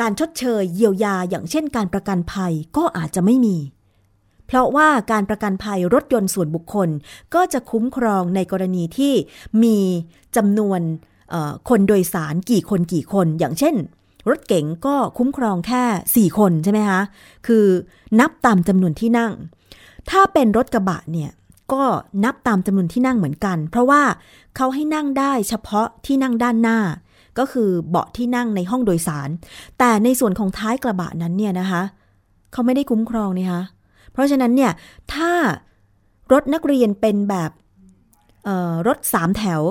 [0.00, 3.56] การชดเชยเยียวยาอย่างเช่นการประกันภัยก็อาจจะไม่มี
[4.46, 6.88] เพราะว่าการประกันภัยรถยนต์ส่วนบุคคล
[7.34, 9.14] ก็จะคุ้มครองในกรณีที่
[9.62, 9.78] มี
[10.36, 10.80] จำนวน
[11.68, 13.74] คนโดยสารกี่คนกี่คน อย่างเช่น
[14.28, 17.00] รถเก๋งก็คุ้มครองแค่ 4 คนใช่ไหมคะ
[17.46, 17.66] คือ
[18.20, 19.32] นับตามจำนวนที่นั่ง
[20.10, 21.30] ถ้าเป็นรถกระบะเนี่ย
[21.72, 21.84] ก็
[22.24, 24.02] นับตามจำนวนที่นั่งเหมือนกัน เพราะว่า
[24.56, 26.78] เขาให้นั่งได้เฉพาะที่นั่งด้านหน้า
[27.38, 29.28] ก็คือเบาะที่นั่งในห้องโดยสาร
[29.78, 31.82] แต่ในส่วนของท้ายกระบะนั้นเนี่ยนะคะ
[32.52, 33.62] เขาไม่ได้คุ้มครองนี่คะ
[34.12, 34.72] เพราะฉะนั้นเนี่ย
[35.14, 35.30] ถ้า
[36.32, 37.50] รถนักเรียนเป็นแบบ
[38.86, 39.62] รถสามแถว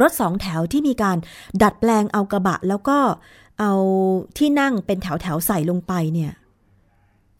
[0.00, 1.16] รถสองแถวที่มีการ
[1.62, 2.98] ดัดแปลงเอากระบะ แล้วก็
[3.60, 3.72] เอา
[4.38, 6.32] ที่นั่งเป็นแถวแถวใส่ลงไปเนี่ย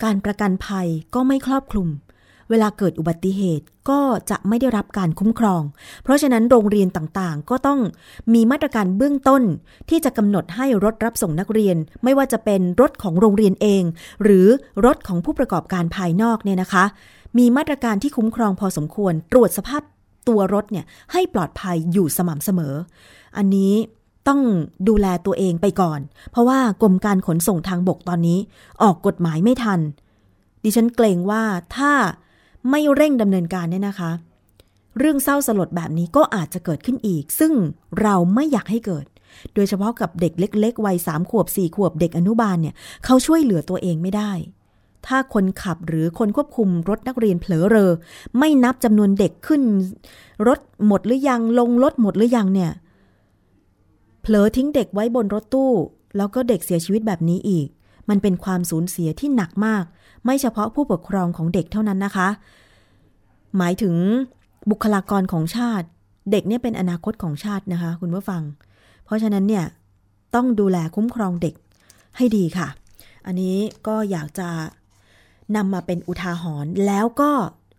[0.02, 1.88] การประกันภัยก็ไม่ครอบคลุม
[2.50, 5.62] เวลาเกิดอุบัติเหตุก็จะไม่ได้รับการคุ้มครอง
[6.02, 7.80] เพราะฉะนั้นโรงเรียนต่างๆ ก็ต้อง
[8.34, 9.42] มีมาตรการเบื้องต้น
[9.88, 13.82] ที่จะกำหนดให้รถรับส่งนักเรียน ไม่ว่าจะเป็นรถของโรงเรียนเอง
[14.22, 14.46] หรือ
[14.86, 16.84] รถของผู้ประกอบการภายนอกเนี่ยนะคะ
[17.38, 19.82] มีมาตรการที่คุ้มครองพอสมควร ตรวจสภาพ
[20.28, 22.74] ตัวรถเนี่ยให้ปลอดภัยอยู่สม่ำเสมอ
[23.36, 23.74] อันนี้
[24.28, 24.40] ต้อง
[24.88, 28.38] ดูแลตัวเองไปก่อน เพราะว่ากรมการขนส่งทางบกตอนนี้
[28.82, 29.80] ออกกฎหมายไม่ทัน
[30.64, 31.42] ดิฉันเกรงว่า
[31.76, 31.92] ถ้า
[32.70, 34.10] ไม่เร่งดำเนินการเนี่ยนะคะ
[34.98, 37.52] เรื่องเศร้าสลดแบบนี้ก็อาจจะเกิดขึ้นอีก ซึ่ง
[38.00, 39.06] เราไม่อยากให้เกิด
[39.54, 42.74] โดยเฉพาะกับเด็กเล็ก ๆ วัยสามขวบสี่ขวบเด็กอนุบาลเนี่ย
[43.04, 44.32] เขาช่วยเหลือตัวเองไม่ได้
[45.06, 47.92] ถ้าคนขับหรือคนควบคุมรถนักเรียนเผลอเรอ
[48.38, 49.62] ไม่นับจำนวนเด็กขึ้น
[50.48, 52.70] รถหมดหรือยังลงรถหมดหรือยังเนี่ย
[54.22, 55.72] เผลอทิ้งเด็กไว้บนรถตู้
[56.16, 57.68] แล้วก็เด็กเสียชีวิตแบบนี้อีก
[58.08, 59.84] มันเป็นความสูญเสียที่หนักมาก
[60.26, 62.28] ไม่เฉพาะผู้ปกครองของเด็กเท่านั้นนะคะ
[63.58, 63.94] หมายถึง
[64.70, 65.86] บุคลากรของชาติ
[66.30, 68.42] เด็กเนี่ยเป็นอนาคตของชาตินะคะ คุณผู้ฟัง
[69.04, 69.64] เพราะฉะนั้นเนี่ย
[70.34, 71.54] ต้องดูแลคุ้มครองเด็ก
[72.16, 72.68] ให้ดีค่ะ
[73.26, 74.48] อันนี้ก็อยากจะ
[75.56, 77.30] นำมาเป็นอุทาหรณ์แล้วก็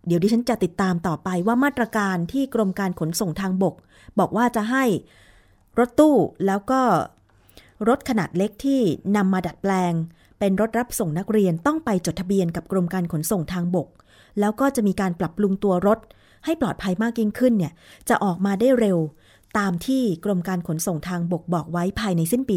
[0.07, 3.75] เดี๋ยวดิฉันจะติดตามต่อไปว่ามาตรการที่กรมการขนส่งทางบก
[4.19, 4.83] บอกว่าจะให้
[5.79, 6.81] รถตู้แล้วก็
[7.87, 8.81] รถขนาดเล็กที่
[9.15, 9.93] นำมาดัดแปลง
[10.39, 13.87] เป็นรถรับส่งนักเรียนต้องไปจดทะเบียนกับกรมการขนส่งทางบก
[14.39, 15.99] แล้วก็จะมีการปรับปรุงตัวรถ
[16.45, 17.73] ให้ปลอดภัยมากยิ่งขึ้นเนี่ย
[18.09, 18.97] จะออกมาได้เร็ว
[19.57, 22.55] ตามที่กรมการขนส่งทางบกบอกไว้ภายในสิ้นปี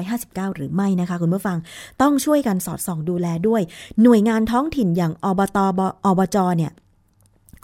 [0.00, 1.58] 2559 หรือไม่นะคะคุณผู้ฟัง
[2.02, 3.62] ต้องช่วยกันสอดส่องดูแลด้วย
[4.02, 6.72] หน่วยงานท้องถิ่นอย่างอบตบอบจเนี่ย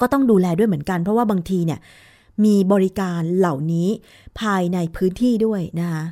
[0.00, 1.78] ก็ต้องดูแลด้วยเหมือนกัน เพราะว่าบางทีเนี่ย
[2.44, 3.88] มีบริการเหล่านี้
[4.40, 6.04] ภายในพื้นที่ด้วยนะคะ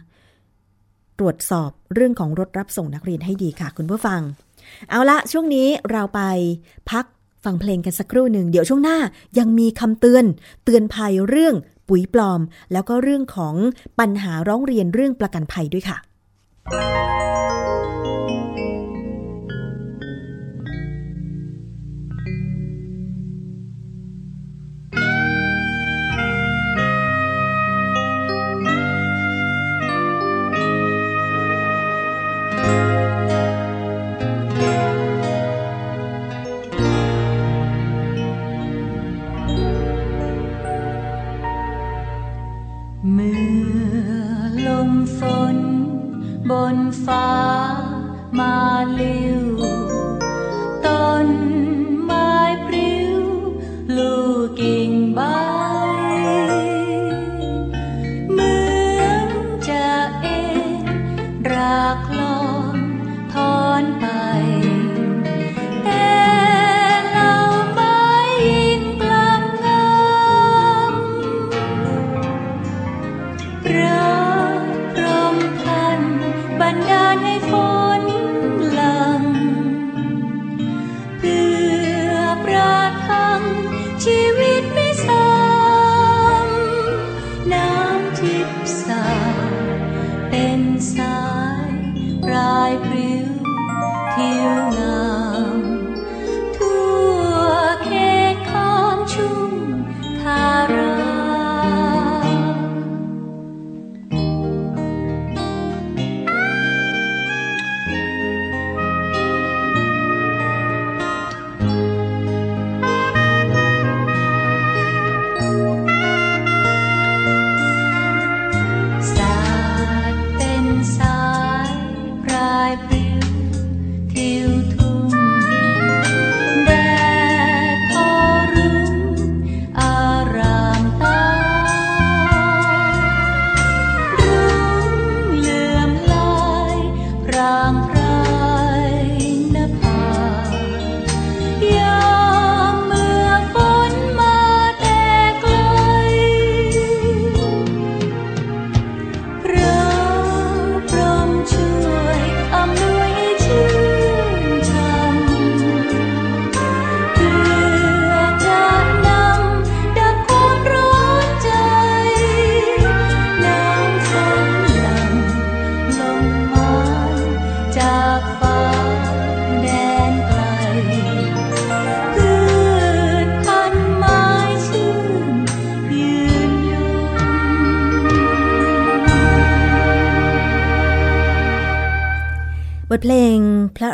[1.20, 4.20] ตรวจสอบเรื่องของรถรับส่งนักเรียนให้ดีค่ะ คุณผู้ฟัง
[4.90, 6.20] เอาละช่วงนี้เราไป
[6.90, 7.04] พัก
[7.44, 8.98] ฟังเพลงกันสักครู่หนึ่ง เดี๋ยวช่วงหน้า
[9.38, 10.24] ยังมีคำเตือน
[10.64, 11.54] เตือนภัยเรื่อง
[11.88, 12.40] ปุ๋ยปลอม
[12.72, 13.54] แล้วก็เรื่องของ
[13.98, 15.96] ปัญหาร้องเรียนเรื่องประกันภัยด้วยค่ะ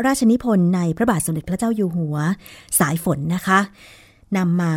[0.07, 2.16] ราชนิพนธ์ในพระบาทสมเด็จพระเจ้าอยู่หัว
[2.79, 3.59] สายฝนนะคะ
[4.37, 4.75] นำมา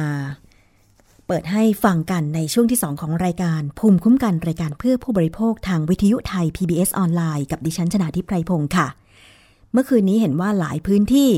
[1.28, 8.88] เปิดให้ฟังกันในช่วงที่ 2 ของรายการ ภูมิคุ้มกันรายการเพื่อผู้บริโภคทางวิทยุไทย PBS ออนไลน์กับดิฉันชนาทิพไพรพงศ์ค่ะ
[9.72, 11.32] เมื่อคืนนี้เห็นว่าหลายพื้นที่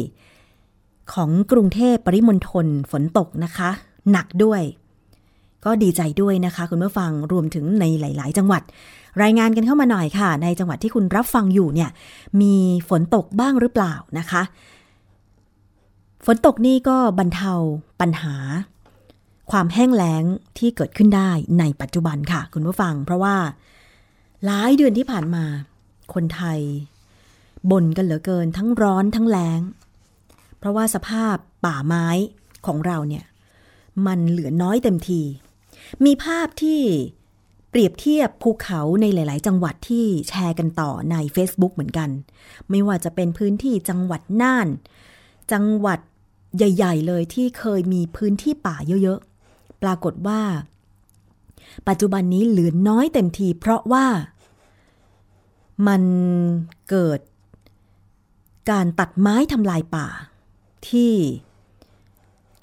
[1.13, 3.69] ของกรุงเทพปริมณฑลฝนตกนะคะ
[4.11, 4.61] หนักด้วย
[5.65, 8.61] ก็ดีใจด้วยนะคะ คุณผู้ฟังรวมถึงในหลาย ๆ จังหวัด
[9.23, 11.89] รายงานกันเข้ามาหน่อยค่ะ ในจังหวัดที่คุณรับฟังอยู่เนี่ย
[12.41, 12.55] มี
[12.89, 14.41] ฝนตกบ้างหรือเปล่านะคะ
[16.25, 17.53] ฝนตกนี่ก็บรรเทา
[18.01, 18.35] ปัญหา
[19.51, 20.23] ความแห้งแล้ง
[20.57, 23.35] ที่เกิดขึ้นได้ในปัจจุบันค่ะ คุณผู้ฟัง เพราะว่า
[24.45, 25.45] หลายเดือนที่ผ่านมา
[26.13, 26.59] คนไทย
[27.71, 29.59] บ่นกันเหลือเกินทั้งร้อนทั้งแล้ง
[30.59, 32.07] เพราะว่าสภาพป่าไม้
[32.65, 33.25] ของเราเนี่ย
[34.05, 35.21] มันเหลือน้อยเต็มที
[36.05, 36.81] มีภาพที่
[37.73, 42.09] เปรียบเทียบภูเขาในหลาย ๆ จังหวัดที่แชร์กันต่อใน Facebook เหมือนกัน
[42.69, 44.67] ไม่ว่าจะเป็นพื้นที่จังหวัดน่าน
[45.51, 45.99] จังหวัด
[46.57, 49.19] ใหญ่ ๆ เลยที่เคยมีพื้นที่ป่าเยอะ
[49.51, 50.41] ๆ ปรากฏว่า
[51.87, 54.05] ปัจจุบันนี้เหลือน้อยเต็มที เพราะว่า
[55.87, 56.03] มัน
[56.89, 57.19] เกิด
[58.71, 60.07] การตัดไม้ทำลายป่า
[60.89, 61.13] ที่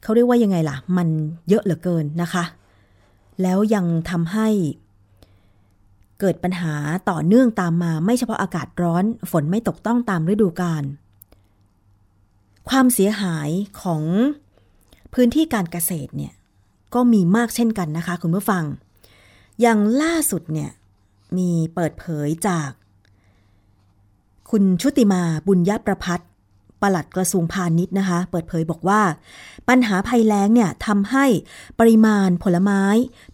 [0.03, 1.09] เขาเรียกว่ายังไงล่ะ มัน
[1.49, 2.45] เยอะเหลือเกินนะคะ
[3.43, 4.49] แล้วยังทำให้
[6.21, 6.75] เกิดปัญหา
[7.11, 10.85] ต่อเนื่องตามมาไม่เฉพาะอากาศร้อน ฝนไม่ตกต้องตามฤดูกาล
[12.69, 13.51] ความเสียหาย
[13.83, 14.03] ของ
[15.15, 16.33] พื้นที่การเกษตรเนี่ย
[16.95, 18.65] ก็มีมากเช่นกันนะคะ คุณผู้ฟัง
[19.61, 20.71] อย่างล่าสุดเนี่ย
[21.37, 22.71] มีเปิดเผยจาก
[24.51, 26.31] คุณชุติมาบุญยประพัฒน์
[26.83, 29.01] ปลัดกระทรวงพาณิชย์นะคะ เปิดเผยบอกว่า
[29.69, 31.27] ปัญหาภัยแล้งเนี่ยทำให้
[31.81, 32.83] ปริมาณผลไม้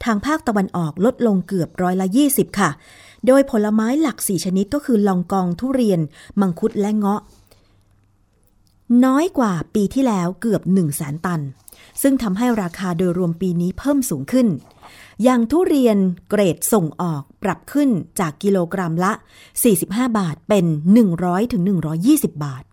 [0.04, 2.70] ทางภาคตะวันออกลดลงเกือบร้อยละ 20 ค่ะ
[3.26, 6.00] โดยผลไม้หลัก 4 ชนิดก็คือลองกองทุเรียน
[6.40, 7.22] มังคุดและเงาะ
[9.04, 11.40] น้อยกว่าปีที่แล้วเกือบ 1 0 0 0 0แสนตัน
[12.02, 14.46] ซึ่งทำให้ราคาโดยรวมปีนี้เพิ่มสูงขึ้น
[15.22, 15.96] อย่างทุเรียน
[16.28, 19.12] เกรดส่งออกปรับขึ้นจากกิโลกรัมละ
[19.64, 20.66] 45 บาทเป็น
[21.09, 21.62] 100ถึง
[22.04, 22.64] 120 บาท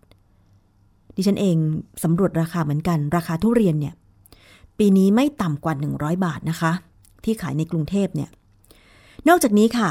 [1.16, 1.56] ดิฉันเอง
[2.02, 3.94] สำรวจราคาเหมือนกัน ราคาทุเรียนเนี่ย
[4.78, 6.72] ปีนี้ไม่ต่ำกว่า 100 บาทนะคะ
[7.24, 8.30] ที่ขายในกรุงเทพเนี่ย
[9.28, 9.90] นอกจากนี้ค่ะ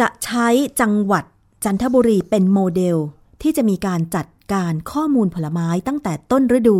[0.00, 0.46] จะใช้
[0.80, 1.24] จังหวัด
[1.64, 2.96] จันทบุรีเป็นโมเดล
[3.42, 6.78] ที่จะมีการจัดการข้อมูลผลไม้ตั้งแต่ต้นฤดู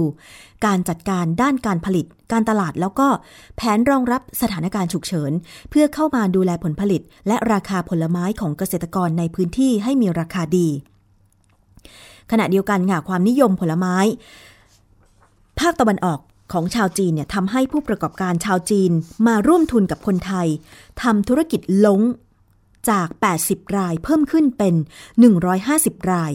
[0.67, 3.09] การจัดการด้านการผลิต การตลาดแล้วก็
[3.57, 5.33] แผนรองรับสถานการณ์ฉุกเฉิน
[5.71, 10.69] เพื่อเข้ามาดูแลผลผลิต และราคาผลไม้ของเกษตรกรในพื้นที่ให้มีราคาดี
[12.31, 13.97] ขณะเดียวกันค่ะความนิยมผลไม้
[15.61, 16.21] ภาคตะวันออก
[16.53, 18.91] ของชาวจีนเนี่ยทำให้ผู้ประกอบการชาวจีน
[19.27, 20.49] มาร่วมทุนกับคนไทย
[21.03, 22.01] ทำธุรกิจล้ง
[22.91, 23.09] จาก
[23.43, 24.75] 80 รายเพิ่มขึ้นเป็น
[25.43, 26.33] 150 ราย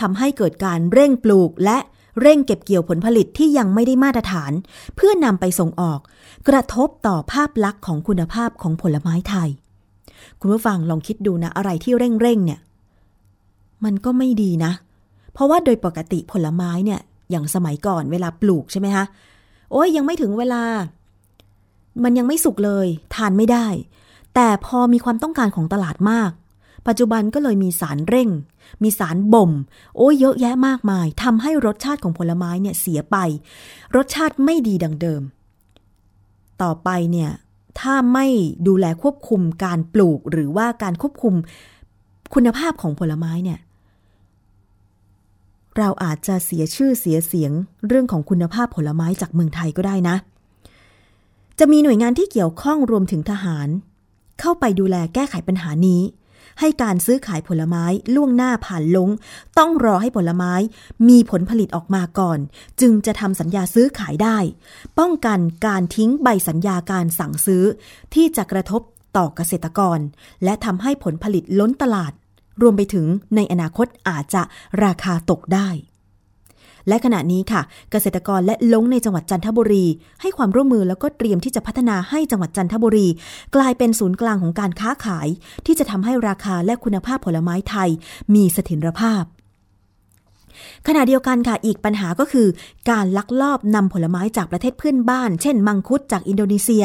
[0.00, 1.78] ทำให้เกิดการเร่งปลูกและ
[2.20, 4.52] เร่งเก็บเกี่ยวผลผลิตที่ยังไม่ได้มาตรฐาน
[4.96, 6.00] เพื่อนำไปส่งออก
[6.48, 9.48] กระทบต่อภาพลักษณ์ของคุณภาพของผลไม้ไทย
[10.40, 12.60] คุณผู้ฟังลองคิดดูนะ อะไรที่เร่งเร่งเนี่ย
[13.84, 14.72] มันก็ไม่ดีนะ
[15.32, 19.04] เพราะว่าโดยปกติผลไม้เนี่ยอย่างสมัยก่อนเวลาปลูกใช่ไหมคะ
[19.72, 20.62] โอ้ยยังไม่ถึงเวลา
[22.04, 23.66] มันยังไม่สุกเลย ทานไม่ได้
[24.34, 26.30] แต่พอมีความต้องการของตลาดมาก
[26.88, 28.28] ปัจจุบันก็เลยมีสารเร่ง
[28.82, 29.50] มีสารบ่ม
[29.96, 33.16] โอ้ยเยอะแยะมากมายทำให้รสชาติของผลไม้เนี่ยเสียไป
[33.96, 35.22] รสชาติไม่ดีดังเดิม
[36.62, 37.30] ต่อไปเนี่ย
[37.80, 38.26] ถ้าไม่
[38.66, 41.34] ดูแลควบคุมการปลูกหรือว่าการควบคุม
[42.34, 43.58] คุณภาพของผลไม้เนี่ย
[45.78, 47.52] เราอาจจะเสียชื่อเสียเสียง
[47.86, 50.16] เรื่องของคุณภาพผลไม้จากเมืองไทยก็ได้นะ
[51.58, 53.68] จะมีหน่วยงานที่เกี่ยวข้องรวมถึงทหาร
[54.40, 56.02] เข้าไปดูแลแก้ไขปัญหานี้
[56.60, 59.08] ให้การซื้อขายผลไม้ล่วงหน้าผ่านลง
[59.58, 60.52] ต้องรอให้ผลไม้
[61.08, 62.38] มีผลผลิตออกมาก่อน
[62.80, 64.38] จึงจะทำสัญญาซื้อขายได้
[64.98, 67.64] ป้องกันการทิ้งใบสัญญาการสั่งซื้อ
[68.14, 68.82] ที่จะกระทบ
[69.16, 69.98] ต่อเกษตรกร
[70.44, 72.12] และทำให้ผลผลิตล้นตลาด
[72.62, 74.42] รวมไปถึงในอนาคตอาจจะ
[74.84, 75.68] ราคาตกได้
[76.88, 79.86] และขณะนี้ค่ะ เกษตรกรและลงในจังหวัดจันทบุรี
[80.20, 83.08] ให้ความร่วมมือแล้วก็เตรียมที่จะพัฒนาให้จังหวัดจันทบุรี
[83.56, 85.28] กลายเป็นศูนย์กลางของการค้าขาย
[85.66, 87.88] ที่จะทำให้ราคาและคุณภาพผลไม้ไทย
[88.34, 89.24] มีเสถียรภาพ
[90.86, 92.48] ขณะเดียวกันค่ะ อีกปัญหาก็คือ
[92.90, 96.84] การลักลอบนำผลไม้จากประเทศเพื่อนบ้าน เช่น มังคุดจากอินโดนีเซีย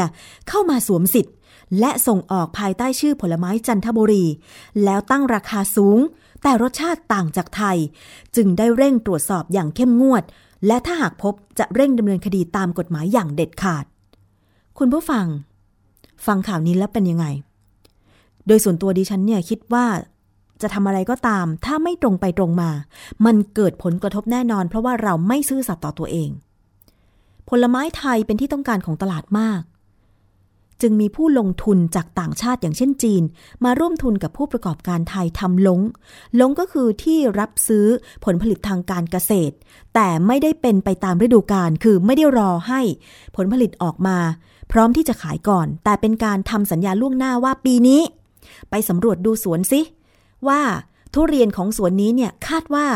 [0.50, 1.35] เข้ามาสวมสิทธิ์
[1.80, 4.26] และส่งออกภายใต้ชื่อผลไม้จันทบุรี
[4.84, 6.00] แล้วตั้งราคาสูง
[6.44, 7.78] แต่รสชาติต่างจากไทย
[8.36, 10.24] จึงได้เร่งตรวจสอบอย่างเข้มงวด
[10.68, 13.86] และถ้าหากพบจะเร่งดำเนินคดีตามกฎหมายอย่างเด็ดขาด
[14.78, 15.26] คุณผู้ฟัง
[16.26, 17.26] ฟังข่าวนี้แล้วเป็นยังไง
[18.48, 19.86] โดยส่วนตัวดิฉันเนี่ยคิดว่า
[20.62, 22.70] จะทำอะไรก็ตาม ถ้าไม่ตรงไปตรงมา
[23.26, 26.30] มันเกิดผลกระทบแน่นอน เพราะว่าเราไม่ซื่อสัตย์ต่อตัวเอง
[27.50, 29.62] ผลไม้ไทยเป็นที่ต้องการของตลาดมาก
[30.82, 33.24] จึงมีผู้ลงทุนจากต่างชาติอย่างเช่นจีน
[33.66, 35.80] มาร่วมทุนกับผู้ประกอบการไทยทำลง
[36.40, 37.86] ลงก็คือที่รับซื้อ
[38.26, 39.56] ผลผลิตทางการเกษตร
[39.96, 42.82] แต่ไม่ได้เป็นไปตามฤดูกาลคือไม่ได้รอให้
[43.36, 44.18] ผลผลิตออกมา
[44.72, 48.02] พร้อมที่จะขายก่อน แต่เป็นการทำสัญญาล่วงหน้าว่าปีนี้
[48.70, 49.82] ไปสำรวจดูสวนสิ
[50.48, 50.62] ว่า
[51.14, 52.88] ทุเรียนของสวนนี้เนี่ยคาดว่า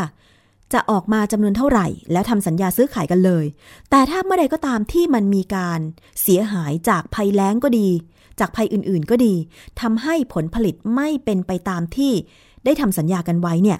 [0.72, 3.44] จะออกมาจำนวนเท่าไหร่ แล้วทำสัญญาซื้อขายกันเลย
[3.90, 5.80] แต่ถ้าเมื่อใดก็ตามที่มันมีการ
[6.22, 7.88] เสียหายจากภัยแล้งก็ดี
[8.40, 9.34] จากภัยอื่นๆก็ดี
[9.80, 12.12] ทำให้ผลผลิตไม่เป็นไปตามที่
[12.64, 13.78] ได้ทำสัญญากันไว้เนี่ย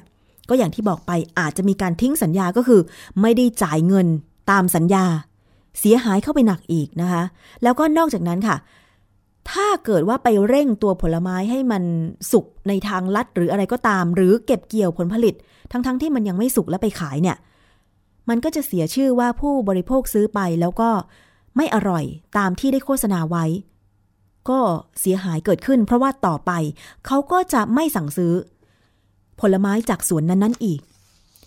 [0.48, 2.80] ก็อย่างที่บอกไปอาจจะมีการทิ้งสัญญาก็คือ
[3.20, 4.06] ไม่ได้จ่ายเงิน
[4.50, 5.04] ตามสัญญา
[5.80, 7.22] เสียหายเข้าไปหนักอีกนะคะ
[7.62, 8.56] แล้วก็นอกจากนั้นค่ะ
[9.52, 11.82] ถ้าเกิดว่าไปเร่งตัวผลไม้ให้มัน
[12.32, 15.34] สุกในทางลัดหรืออะไรก็ตาม หรือเก็บเกี่ยวผลผลิต
[15.72, 17.36] ทั้งๆทที่มันยังไม่สุกแล้วไปขายเนี่ย
[18.28, 20.90] มันก็จะเสียชื่อว่าผู้บริโภคซื้อไปแล้วก็
[21.56, 22.04] ไม่อร่อย
[22.38, 23.44] ตามที่ได้โฆษณาไว้
[24.48, 24.60] ก็
[25.00, 26.52] เสียหายเกิดขึ้น เพราะว่าต่อไป
[27.06, 28.34] เขาก็จะไม่สั่งซื้อ
[29.40, 30.80] ผลไม้จากสวนนั้นๆอีก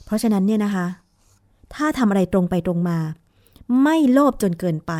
[0.06, 0.88] เพราะฉะนั้นเนี่ยนะคะ
[1.74, 2.98] ถ้าทำอะไรตรงไปตรงมา
[3.84, 4.94] ไม่โลภจนเกินไป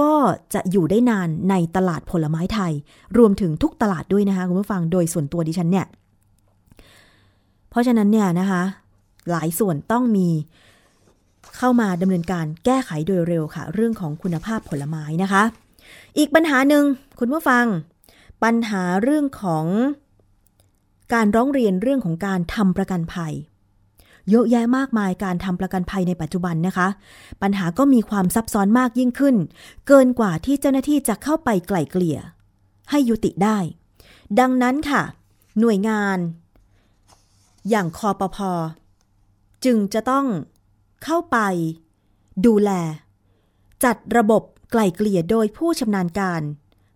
[0.00, 0.12] ก็
[0.54, 2.72] จะอยู่ได้นานในตลาดผลไม้ไทย
[3.18, 5.86] รวมถึงทุกตลาดด้วยนะคะคุณผู้ฟังโดยส่วนตัวดิฉันเนี่ย
[7.70, 8.62] เพราะฉะนั้นเนี่ยนะคะ
[9.30, 10.28] หลายส่วนต้องมี
[11.56, 15.42] เข้ามาดำเนินการแก้ไขโดยเร็วค่ะ เรื่องของคุณภาพผลไม้นะคะ
[16.18, 16.84] อีกปัญหาหนึ่ง
[17.18, 17.64] คุณผู้ฟัง
[18.44, 19.66] ปัญหาเรื่องของ
[21.14, 23.34] การร้องเรียนเรื่องของการทำประกันภัย
[24.30, 26.88] เยอะแยะมากมายการทำประกันภัยในปัจจุบันนะคะ
[27.42, 29.36] ปัญหาก็มีความซับซ้อนมากยิ่งขึ้น
[29.86, 32.18] เกินกว่าที่เจ้าหน้าที่จะเข้าไปไกล่เกลี่ย
[32.90, 33.58] ให้ยุติได้
[34.40, 35.02] ดังนั้นค่ะ
[35.60, 36.18] หน่วยงาน
[37.70, 38.38] อย่างคอปพ
[39.64, 40.26] จึงจะต้อง
[41.04, 41.38] เข้าไป
[42.46, 42.70] ดูแล
[43.84, 46.42] จัดระบบไกล่เกลี่ยโดยผู้ชำนาญการ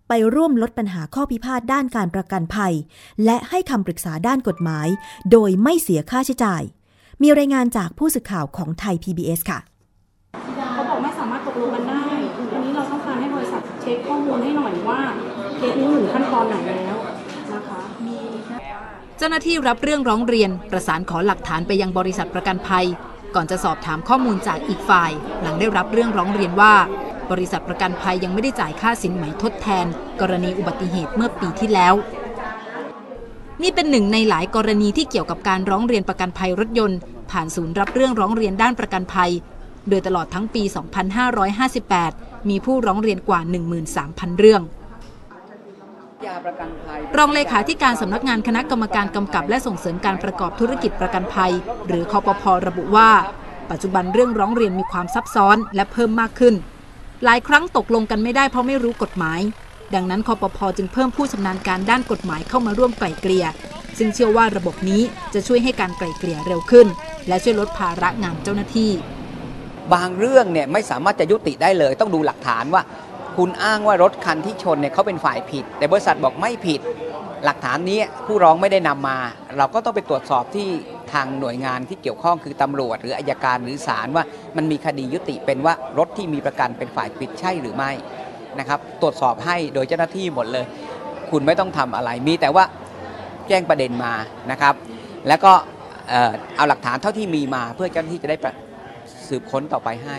[0.08, 2.74] ไปร่วมลดปัญหาข้อพิพาทด้านการประกันภัย
[3.24, 4.88] และให้คำปรึกษาด้านกฎหมาย
[5.30, 6.62] โดยไม่เสียค่าใช้จ่าย
[7.22, 9.58] มีรายงานจากผู้สื่อข่าวของไทย PBS ค่ะ
[10.74, 12.04] เขาบอกไม่สามารถตกลงกันได้
[12.52, 15.00] อันนี้เราต้องการให้บริษัทเช็คข้อมูลให้หน่อยว่า
[15.56, 16.96] เคสนี้ถึงขั้นตอนไหนแล้ว
[17.52, 18.18] นะคะมี
[19.18, 22.86] เจ้าหน้าที่รับเรื่องร้องเรียนประสานขอหลักฐานไปยังบริษัทประกันภัย
[23.34, 25.10] ก่อนจะสอบถามข้อมูลจากอีกฝ่าย
[25.42, 26.74] หลังได้รับเรื่องร้องเรียนว่า
[27.30, 29.86] บริษัทประกันภัยยังไม่ได้จ่ายค่าสินไหมทดแทน
[30.20, 31.94] กรณีอุบัติเหตุเมื่อปีที่แล้ว
[33.62, 36.98] นี่เป็นหนึ่งในหลายกรณีที่เกี่ยวกับการร้องเรียนประกันภัยรถยนต์
[37.32, 39.30] ผ่านศูนย์รับเรื่องร้องเรียนด้านประกันภัย
[39.88, 40.62] โดยตลอดทั้งปี
[41.76, 43.40] 2558 มีผู้ร้องเรียนกว่า
[43.90, 44.62] 13,000 เรื่อง
[47.16, 51.52] รองเลขาธิการสำนักงานคณะกรรมการกำกับและส่งเสริมการประกอบธุรกิจประกันภัย
[51.86, 53.10] หรือคอปพระบุว่า
[53.70, 56.54] ปัจจุบันเรื่องร้องเรียนมีความซับซ้อนและเพิ่มมากขึ้น
[57.24, 59.40] หลายครั้งตกลงกันไม่ได้เพราะไม่รู้กฎหมาย
[59.94, 63.46] ดังนั้นคอปพจึงเพิ่มผู้ชำนาญการด้านกฎหมายเข้ามาร่วมไกล่เกลี่ย
[63.98, 65.02] ซึ่งเชื่อว่าระบบนี้
[65.34, 66.86] จะช่วยให้การไกล่เกลี่ยเร็วขึ้น
[67.28, 68.90] และช่วยลดภาระงานเจ้าหน้าที่
[69.94, 72.82] บางเรื่องเนี่ยไม่สามารถจะยุติได้เลย ต้องดูหลักฐานว่า
[73.36, 76.80] คุณอ้างว่ารถคันที่ชนเนี่ยเขาเป็นฝ่ายผิด แต่บริษัทบอกไม่ผิด
[77.44, 79.18] หลักฐานนี้ผู้ร้องไม่ได้นำมา
[79.56, 80.68] เราก็ต้องไปตรวจสอบที่
[81.12, 84.24] ทางหน่วยงานที่เกี่ยวข้องคือตำรวจ หรืออายการหรือศาลว่า
[84.56, 87.90] มันมีคดียุติเป็นว่ารถที่มีประกันเป็นฝ่ายผิดใช่หรือไม่
[88.58, 90.64] นะครับ ตรวจสอบให้โดยเจ้าหน้าที่หมดเลย
[91.30, 92.64] คุณไม่ต้องทำอะไรมีแต่ว่า
[93.48, 94.12] แจ้งประเด็นมา
[94.50, 94.74] นะครับ
[95.28, 95.52] แล้วก็
[96.56, 98.36] เอาหลักฐานเท่าที่มีมาเพื่อเจ้าหน้าที่จะได้
[99.28, 100.18] สืบค้นต่อไปให้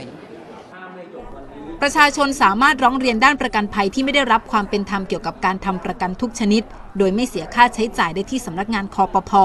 [1.81, 6.63] ประชาชนสามารถร้องเรียนด้านประกันภัยที่ไม่ได้รับความเป็นธรรมเกี่ยวกับการทำประกันทุกชนิด
[6.97, 9.43] โดยไม่เสียค่าใช้จ่ายได้ที่สำนักงานคอปพอ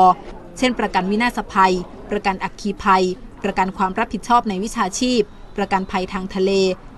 [0.58, 1.74] เช่น ประกันวินาศภัย
[2.10, 3.04] ประกันอัคคีภัย
[3.44, 5.20] ประกันความรับผิดชอบในวิชาชีพ
[5.56, 6.50] ประกันภัยทางทะเล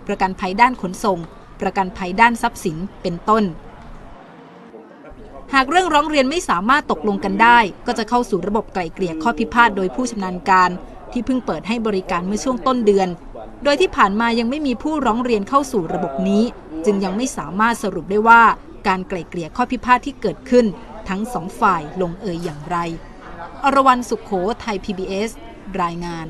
[0.06, 1.18] ประกันภัยด้านขนส่ง
[1.62, 3.44] ประกันภัยด้านทรัพย์สินเป็นต้น
[5.54, 10.70] หากเรื่องร้องเรียนไม่สามารถตกลงกันได้ ก็จะเข้าสู่ระบบไกล่เกลี่ยข้อพิพาทโดยผู้ชำนาญการ
[11.12, 13.08] ที่เพิ่งเปิดให้บริการเมื่อช่วงต้นเดือน
[13.64, 16.44] โดยที่ผ่านมายังไม่มีผู้ร้องเรียนเข้าสู่ระบบนี้
[16.84, 18.42] จึงยังไม่สามารถสรุปได้ว่า
[18.88, 20.66] การไกล่เกลี่ยข้อพิพาทที่เกิดขึ้น
[21.08, 22.76] ทั้งสองฝ่ายลงเอยอย่างไร
[23.64, 24.30] อรวรรณสุขโข
[24.60, 25.30] ไทย PBS
[25.82, 26.26] รายงาน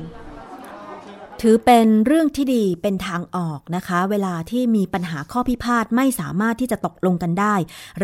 [1.45, 7.55] ถือเป็นเรื่องที่ดีเป็นทางออกนะคะ เวลาที่มีปัญหาข้อพิพาทไม่สามารถที่จะตกลงกันได้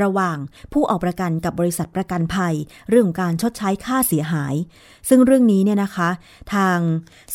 [0.02, 0.38] ระหว่าง
[0.74, 2.54] ผู้ออกประกันกับบริษัทประกันภัย
[2.90, 4.56] เรื่องการชดใช้ค่าเสียหาย
[5.10, 6.10] ซึ่งเรื่องนี้เนี่ยนะคะ
[6.54, 6.78] ทาง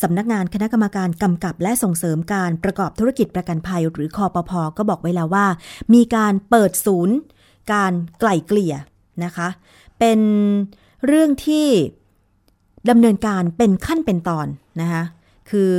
[0.03, 5.47] สำนักงานคณะกรรมการกำกับและส่งเสริมการประกอบธุรกิจประกันภัย หรือคอปพอก็บอกไว้แล้วว่า
[5.95, 7.17] มีการเปิดศูนย์
[7.73, 8.75] การไกล่เกลี่ย
[9.25, 9.49] นะคะ
[9.99, 10.21] เป็น
[11.07, 11.69] เรื่องที่
[12.91, 14.47] ดำเนินการเป็นขั้นเป็นตอน
[14.83, 15.05] นะคะ
[15.51, 15.75] คือ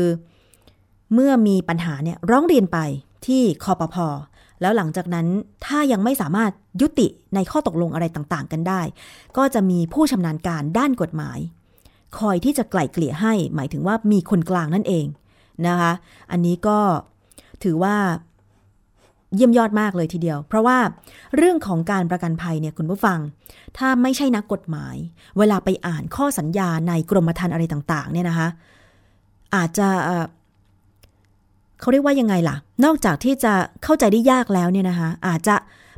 [1.14, 2.78] เมื่อมีปัญหาเนี่ยร้องเรียนไป
[3.26, 4.08] ที่คอปพอ
[4.62, 5.28] แล้วหลังจากนั้น
[5.66, 6.52] ถ้ายังไม่สามารถ
[6.82, 8.82] ยุติในข้อตกลงอะไรต่างๆ กันได้
[9.38, 11.40] ก็จะมีผู้ชำนาญการด้านกฎหมาย
[12.18, 15.06] คอยที่จะไกล่เกลี่ยให้ หมายถึงว่ามีคนกลางนั่นเอง
[15.68, 15.92] นะคะ
[16.32, 16.80] อันนี้ก็
[17.64, 17.96] ถือว่า
[19.36, 20.78] เยี่ยมยอดมากเลยทีเดียว เพราะว่า
[21.38, 23.20] เรื่องของการประกันภัยเนี่ยคุณผู้ฟัง
[23.78, 24.96] ถ้าไม่ใช่นักกฎหมาย
[25.38, 28.48] เวลาไปอ่านข้อสัญญาในกรมธรรม์อะไรต่าง ๆ เนี่ยนะคะ
[29.56, 29.88] อาจจะ
[31.80, 35.56] เขาเรียกว่ายังไงล่ะ นอกจากที่จะเข้าใจได้ยากแล้วเนี่ยนะคะ อาจจะ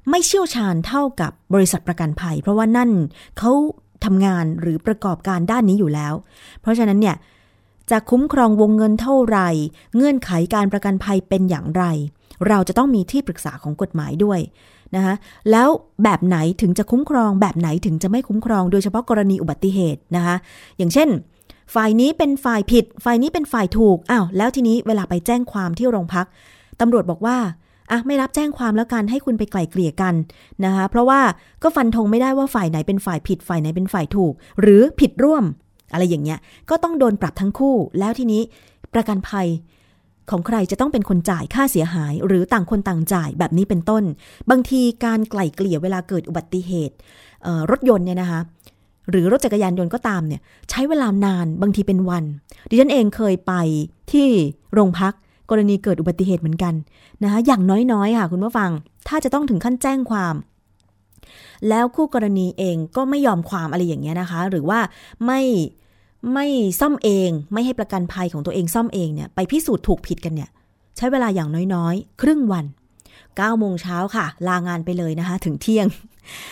[0.10, 2.91] ไม่เชี่ยวชาญเท่ากับบริษัทประกันภัย เพราะว่านั่น
[3.38, 3.51] เขา
[4.06, 6.14] ทำงานหรือประกอบการด้านนี้อยู่แล้ว
[6.62, 7.16] เพราะฉะนั้นเนี่ย
[7.91, 9.49] จะคุ้มครองวงเงินเท่าไหร่
[9.95, 11.84] เงื่อนไขการประกันภัยเป็นอย่างไร
[12.47, 14.39] เราจะต้องมีที่ปรึกษาของกฎหมายด้วย
[14.95, 15.16] นะคะ
[15.51, 15.68] แล้ว
[16.03, 20.36] แบบไหนถึงจะคุ้มครอง แบบไหนถึงจะไม่คุ้มครอง โดยเฉพาะกรณีอุบัติเหตุนะคะ
[20.78, 21.10] อย่างเช่น
[21.74, 26.28] ฝ่ายนี้เป็นฝ่ายผิด ฝ่ายนี้เป็นฝ่ายถูกอ้าวแล้วทีนี้เวลาไปแจ้งความที่โรงพัก
[26.82, 27.38] ตำรวจบอกว่า
[27.91, 30.13] อะไม่รับแจ้งความแล้วกันให้คุณไปไกล่เกลี่ยกัน
[30.66, 31.22] นะคะเพราะว่า
[31.63, 35.43] ก็ฟันธงไม่ได้ว่าฝ่ายไหนเป็นฝ่ายผิด ฝ่ายไหนเป็นฝ่ายถูก หรือผิดร่วม
[35.93, 36.39] อะไรอย่างเงี้ย
[36.70, 38.41] ก็ต้องโดนปรับทั้งคู่ แล้วทีนี้
[38.93, 39.47] ประกันภัย
[40.32, 44.03] ของใครจะต้องเป็นคนจ่ายค่าเสียหาย หรือต่างคนต่างจ่ายแบบนี้เป็นต้น
[44.49, 46.95] บางทีการไกล่เกลี่ยเวลาเกิดอุบัติเหตุ
[47.72, 48.39] รถยนต์เนี่ยนะคะ
[49.10, 52.24] หรือรถจักรยานยนต์ก็ตามเนี่ยใช้เวลานานบางทีเป็นวัน
[52.70, 53.53] ดิฉันเองเคยไป
[54.12, 54.28] ที่
[54.74, 55.14] โรงพัก
[55.49, 56.74] กรณีเกิดอุบัติเหตุเหมือนกัน
[57.24, 58.72] นะคะอย่างน้อยๆค่ะคุณผู้ฟัง
[59.08, 60.36] ถ้าจะต้องถึงขั้นแจ้งความ
[61.70, 64.80] แล้วคู่กรณีเองก็ไม่ยอมความอะไรอย่างเงี้ยนะคะ หรือว่า
[65.26, 65.41] ไม่
[66.34, 66.47] ไม่
[66.80, 70.49] ซ่อมเองไม่ให้ประกันภัยของตัวเองซ่อมเองเนี่ยไปพิสูจน์ถูกผิดกันเนี่ย
[70.97, 72.66] ใช้เวลาอย่างน้อยๆ ครึ่งวัน
[73.14, 75.88] 9โมงเช้าค่ะ ลางานไปเลยนะคะ ถึงเที่ยง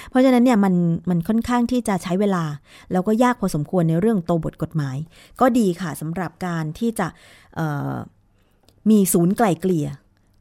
[0.10, 0.74] เพราะฉะนั้นเนี่ยมัน
[1.10, 2.44] มันค่อนข้างที่จะใช้เวลา
[2.92, 4.98] แล้วก็ยากพอสมควรในเรื่องโตวบทกฎหมาย
[5.42, 7.08] ก็ดีค่ะสำหรับการที่จะ
[8.90, 9.88] มีศูนย์ไกล่เกลี่ย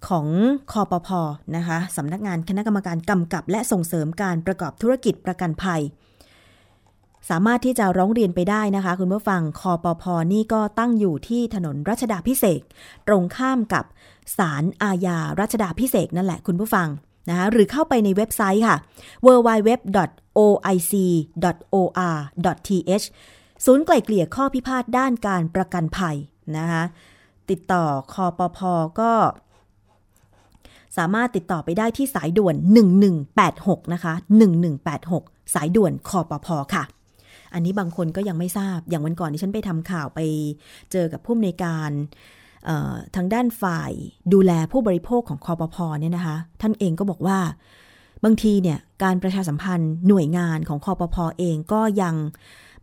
[0.09, 0.27] ของ
[0.73, 1.09] คอปพ
[1.57, 5.83] นะคะสำนักงานคณะกรรมการกำกับ และส่งเสริมการประกอบธุรกิจประกันภัย
[7.31, 12.63] สามารถที่จะร้องเรียนไปได้นะคะ คุณผู้ฟังคอปพนี่ก็ตั้งอยู่ที่ถนนรัชดาพิเศษ
[13.09, 13.85] ตรงข้ามกับ
[14.37, 16.89] ศาลอาญารัชดาพิเศษนั่นแหละคุณผู้ฟัง
[17.29, 18.77] นะคะหรือเข้าไปในเว็บไซต์ค่ะ
[19.27, 20.17] www.oic.or.th
[23.65, 26.17] ศูนย์ไกล่เกลี่ยข้อพิพาทด้านการประกันภัย
[26.59, 26.83] นะคะ
[27.51, 28.59] ติดต่อคอปพ
[29.01, 29.13] ก็
[30.99, 32.57] สามารถติดต่อไปได้ที่สายด่วน
[33.25, 34.15] 1186 นะคะ
[34.85, 36.85] 1186 สายด่วนคอปพค่ะ
[37.55, 40.21] อันนี้บางคนก็ยังไม่ทราบอย่างวันก่อนที่ฉันไปทำข่าวไป
[40.93, 41.91] เจอกับผู้อำนวยการ
[43.17, 43.93] ทางด้านฝ่าย
[44.33, 47.39] ดูแลผู้บริโภคของคอปพเนี่ยนะคะ ท่านเองก็บอกว่า
[48.25, 52.15] บางทีเนี่ยการประชาสัมพันธ์หน่วยงานของคอปพเองก็ยัง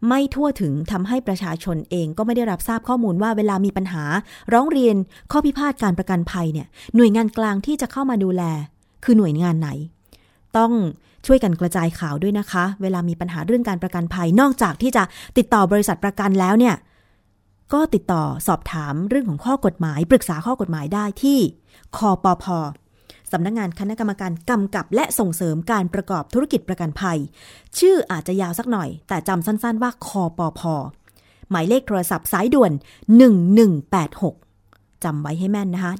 [0.07, 4.03] ไม่ทั่วถึงทำให้ประชาชนเองก็ไม่ได้รับทราบข้อมูลว่าเวลามีปัญหา
[4.53, 4.95] ร้องเรียน
[5.31, 8.43] ข้อพิพาทการประกันภัยเนี่ยหน่วยงานกลางที่จะเข้ามาดูแล
[9.03, 9.69] คือหน่วยงานไหน
[10.57, 10.71] ต้อง
[11.25, 15.03] ช่วยกันกระจายข่าวด้วยนะคะ เวลามีปัญหาเรื่องการประกันภัย นอกจากที่จะ
[15.37, 16.75] ติดต่อบริษัทประกันแล้วเนี่ย
[17.73, 21.39] ก็ติดต่อสอบถามเรื่องของข้อกฎหมาย ปรึกษาข้อกฎหมายได้ที่
[21.97, 22.45] คอปพ
[23.31, 27.19] สำนักงงานคณะกรรมการกำกับและส่งเสริมการประกอบธุรกิจประกันภัย
[27.79, 30.61] ชื่ออาจจะยาวสักหน่อย แต่จำสั้นๆว่าคอปพ
[31.51, 32.71] หมายเลขโทรศัพท์สายด่วน
[34.07, 35.93] 1186จำไว้ให้แม่นนะคะ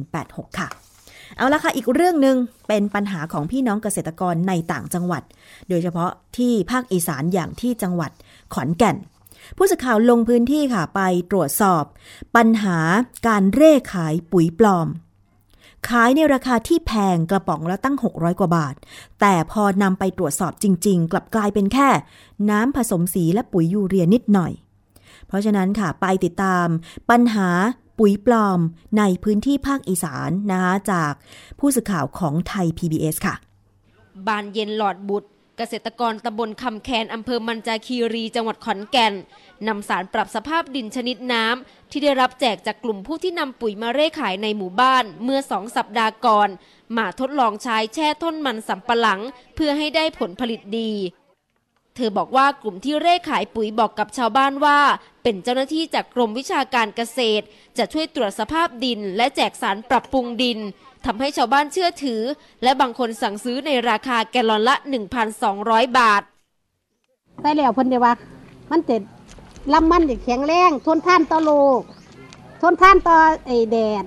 [0.00, 0.68] 1186 ค่ะ
[1.36, 2.36] เอาละค่ะ อีกเรื่องหนึ่ง
[2.68, 5.22] เป็นปัญหาของพี่น้องเกษตรกรในต่างจังหวัด
[5.68, 8.10] โดยเฉพาะที่ภาคอีสานอย่างที่จังหวัด
[8.54, 8.96] ขอนแก่น
[9.56, 11.84] ผู้สื่อข่าวลงพื้นที่ค่ะไปตรวจสอบ
[12.36, 12.78] ปัญหา
[13.26, 14.88] การเร่ขายปุ๋ยปลอม
[15.88, 18.74] ขายในราคาที่แพงกระป๋องละตั้ง 600 กว่าบาท
[19.20, 21.88] แต่พอนำไปตรวจสอบจริง ๆ กลับกลายเป็นแค่
[22.50, 24.52] น้ำผสมสีและปุ๋ยยูเรียนิดหน่อย
[25.26, 26.66] เพราะฉะนั้นค่ะไปติดตาม
[27.10, 27.48] ปัญหา
[27.98, 28.58] ปุ๋ยปลอม
[28.98, 31.12] ในพื้นที่ภาคอีสานนะคะจาก
[31.58, 33.34] ผู้สื่อข่าวของไทย PBS ค่ะ
[34.26, 35.30] บานเย็นหลอดบุตร
[35.62, 39.14] เกษตรกรตำบลคำแคนอำเภอมันจาคีรีจังหวัดขอนแก่น
[39.68, 46.48] นำสารปรับสภาพดินชนิดน้ำที่ได้รับแจกจากกลุ่มผู้ที่นำปุ๋ยมาเร่ขายในหมู่บ้านเมื่อสองสัปดาห์ก่อน
[46.96, 49.20] มาทดลองใช้แช่ต้นมันสำปะหลัง
[49.54, 50.92] เพื่อให้ได้ผลผลิตดี
[51.96, 54.80] เธอบอกว่ากลุ่มที่เร่ขายปุ๋ยบอกกับชาวบ้านว่า
[55.22, 57.44] เป็นเจ้าหน้าที่จากกรมวิชาการเกษตร
[57.78, 60.58] จะช่วยตรวจสภาพดิน และแจกสารปรับปรุงดิน
[61.06, 62.22] ทำให้ชาวบ้านเชื่อถือ
[62.62, 64.74] และบางคนสั่งซื้อในราคาแกลลอนละ
[65.36, 66.22] 1,200 บาท
[67.40, 68.14] ใส่แล้วเพิ่นเดียวว่า
[68.70, 68.96] มันจะ
[69.72, 71.80] ลำมันจะแข็งแรงทนท่านต่อโลก
[72.62, 74.04] ทนท่านต่อไอ้แดด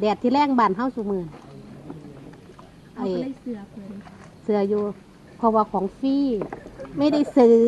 [0.00, 1.24] แดดที่แรงบานเฮาสุมือ
[2.96, 3.06] ไอ้
[4.42, 4.82] เสืออยู่
[5.36, 6.16] เพราะว่าของฟรี
[6.98, 7.60] ไม่ได้ซื้อ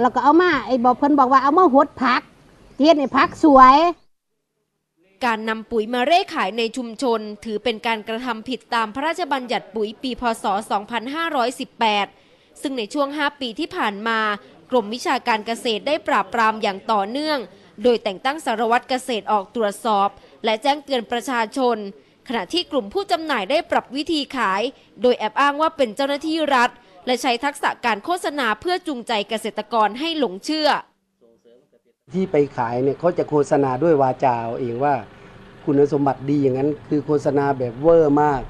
[0.00, 2.22] เราก็เอามาไอ้บอกเพิ่นบอกว่าเอามาหดผัก
[2.76, 3.76] เทียนในผักสวย
[5.24, 10.44] การนำปุ๋ยมาเร่ขายในชุมชน ถือเป็นการกระทำผิดตามพระราชบัญญัติปุ๋ยปีพศ
[11.72, 14.18] 2518 ซึ่งในช่วง 5 ปีที่ผ่านมา
[14.70, 17.38] กรมวิชาการเกษตรได้ปราบปรามอย่างต่อเนื่อง
[17.82, 20.08] โดยแต่งตั้งสารวัตรเกษตรออกตรวจสอบ
[20.44, 21.76] และแจ้งเตือนประชาชน
[22.28, 24.62] ขณะที่กลุ่มผู้จำหน่ายได้ปรับวิธีขาย
[25.02, 26.70] โดยแอบอ้างว่าเป็นเจ้าหน้าที่รัฐ
[27.06, 30.68] และใช้ทักษะการโฆษณาเพื่อจูงใจเกษตรกรให้หลงเชื่อ
[32.12, 34.94] ที่ไปขายเนี่ยเขาจะโฆษณาด้วยวาจาเอาเองว่า
[35.64, 38.42] คุณสมบัติดีอย่างนั้น คือโฆษณาแบบเวอร์มาก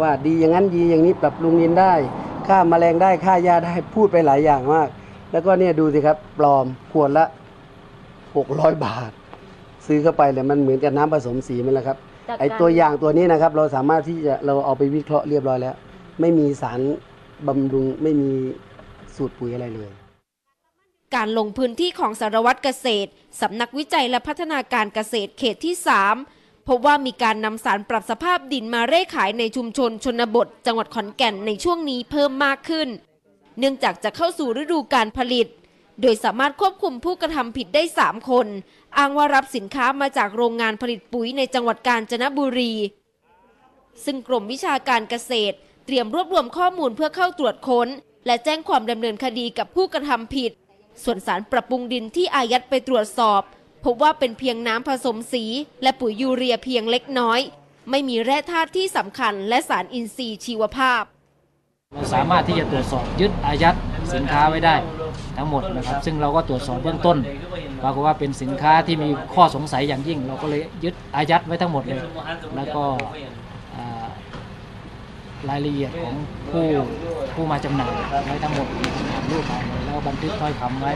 [0.00, 1.94] ว่าดีอย่างนั้นดีอย่างนี้ปรับปรุงดินได้
[2.46, 4.88] ฆ่าแมลงได้ฆ่ายาได้พูดไปหลายอย่างมาก
[5.32, 7.24] แล้วก็เนี่ยดูสิครับปลอมขวดละ
[8.04, 9.10] 600 บาท
[9.86, 11.98] ซื้อเข้าไปเลยมันเหมือนกับน้ำผสมสีมันแหละครับ
[12.28, 15.74] จากการไอตัวอย่างตัวนี้นะครับ เราสามารถที่จะเราเอาไปวิเคราะห์เรียบร้อยแล้ว
[16.20, 16.80] ไม่มีสาร
[17.46, 18.30] บำรุงไม่มี
[19.16, 19.90] สูตรปุ๋ยอะไรเลย
[21.14, 25.74] การลงพื้นที่ของสารวัตรเกษตรสำนักวิจัยและพัฒนาการเกษตรเขตที่
[26.22, 32.88] 3 พบว่ามีการนำสารปรับสภาพดินมาเร่ขายในชุมชนชนบท จังหวัดขอนแก่นในช่วงนี้เพิ่มมากขึ้น
[33.58, 35.46] เนื่องจากจะเข้าสู่ฤดูการผลิต
[36.02, 38.46] โดยสามารถควบคุมผู้กระทำผิดได้ 3 คน
[38.96, 42.72] อ้างว่ารับสินค้ามาจากโรงงานผลิตปุ๋ยในจังหวัดกาญจนบุรี
[44.04, 45.56] ซึ่งกรมวิชาการเกษตร
[45.86, 47.88] เตรียมรวบรวมข้อมูลเพื่อเข้าตรวจค้น
[48.26, 50.52] และแจ้งความดำเนินคดีกับผู้กระทำผิด
[51.04, 53.42] ส่วนสารปรับปรุงดินที่อายัดไปตรวจสอบ
[53.84, 55.44] พบว่าเป็นเพียงน้ำผสมสี
[55.82, 57.40] และปุ๋ยยูเรียเพียงเล็กน้อย
[57.90, 61.02] ไม่มีแร่ธาตุที่สำคัญและสารอินทรีย์ชีวภาพ
[61.94, 63.76] เราสามารถที่จะตรวจสอบยึดอายัด
[64.14, 64.76] สินค้าไว้ได้
[65.36, 67.18] ทั้งหมดนะครับ ซึ่งเราก็ตรวจสอบเบื้องต้น
[67.82, 72.02] ปรากฏว่าเป็นสินค้าที่มีข้อสงสัยอย่างยิ่ง เราก็เลยยึดอายัดไว้ทั้งหมดเลย
[72.56, 72.84] แล้วก็
[75.48, 76.14] รายละเอียดของ
[76.50, 76.66] ผู้
[77.34, 77.92] ผู้มาจำหน่าย
[78.26, 78.68] ไว้ทั้งหมด
[79.30, 80.92] รูปถ่ายแล้วบันทึกถ้อยคำไว้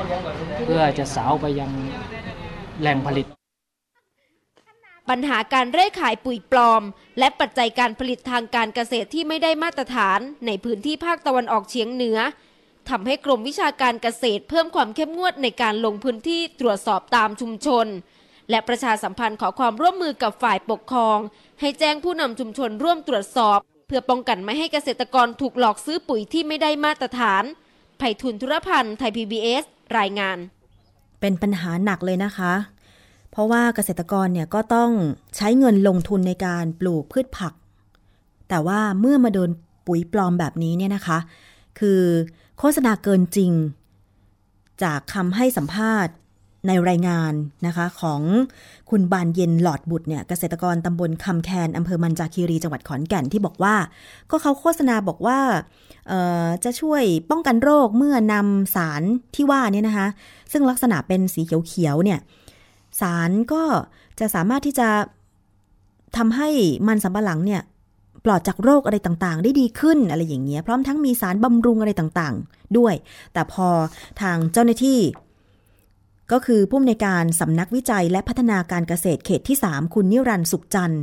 [0.64, 1.70] เพื่อจะสาวไปยัง
[2.80, 3.26] แหล่งผลิต
[5.08, 6.82] ปัญหาการเร่ขายปุ๋ยปลอม
[7.18, 12.18] และปัจจัยการผลิตทางการเกษตรที่ไม่ได้มาตรฐานในพื้นที่ภาคตะวันออกเฉียงเหนือ
[12.90, 17.86] ทำให้กรมวิชาการเกษตรเพิ่มความเข้มงวดในการลงพื้นที่ตรวจสอบตามชุมชน
[18.50, 21.18] และประชาสัมพันธ์ขอความร่วมมือกับฝ่ายปกครอง
[21.60, 23.58] ให้แจ้งผู้นำชุมชนร่วมตรวจสอบ
[23.94, 27.44] พื่อป้องกันไม่ให้เกษตรกรถูกหลอกซื้อปุ๋ยที่ไม่ได้มาตรฐาน
[27.98, 29.64] ไผ่ทุนธุรพันธ์ไทย PBS
[29.98, 30.38] รายงาน
[31.20, 32.52] เป็นปัญหาหนักเลยนะคะ
[33.30, 34.90] เพราะว่าเกษตรกรเนี่ยก็ต้อง
[35.36, 37.52] ใช้เงินลงทุนในการปลูกพืชผัก
[38.48, 39.50] แต่ว่าเมื่อมาโดน
[39.86, 41.18] ปุ๋ยปลอมแบบนี้เนี่ยนะคะ
[41.78, 42.00] คือ
[42.58, 43.52] โฆษณาเกินจริง
[44.82, 46.14] จากคำให้สัมภาษณ์
[46.66, 47.32] ในรายงาน
[47.66, 48.20] นะคะของ
[48.90, 53.74] คุณบานเย็นหลอดบุตรเนี่ยเกษตรกรตำบลคำแคนอำเภอมันจาคีรีจังหวัดขอนแก่นที่บอกว่า
[54.30, 55.38] ก็เขาโฆษณาบอกว่า
[56.64, 59.02] จะช่วยป้องกันโรคเมื่อนำสาร
[59.34, 60.08] ที่ว่านี่นะคะ
[60.52, 62.18] ซึ่งลักษณะเป็นสีเขียวๆเนี่ย
[63.00, 63.62] สารก็
[64.20, 64.88] จะสามารถที่จะ
[66.16, 66.48] ทำให้
[66.88, 67.62] มันสำปะหลังเนี่ย
[68.24, 72.94] ปลอดจากโรคอะไรต่างๆ ได้ดีขึ้นอะไรอย่างเงี้ยพร้อมทั้งมีสารบำรุงอะไรต่างๆ ด้วย
[73.32, 73.68] แต่พอ
[74.20, 74.98] ทางเจ้าหน้าที่
[76.32, 81.02] ก็คือผู้อำนวยการสำนักวิจัยและพัฒนาการเกษตรเขตที่ 3 คุณนิรันดร์สุขจันทร์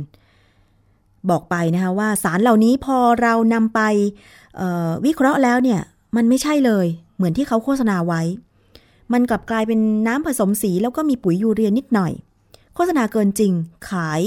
[1.30, 3.80] บอกไปนะคะว่าสารเหล่านี้พอเรานำไป
[5.06, 5.80] วิเคราะห์แล้วเนี่ย
[6.16, 8.22] มันไม่ใช่เลย เหมือนที่เขาโฆษณาไว้
[9.12, 12.12] มันกลับกลายเป็นน้ำผสมสีแล้วก็มีปุ๋ยยูเรียนิดหน่อย
[12.74, 13.52] โฆษณาเกินจริง
[13.90, 14.20] ขาย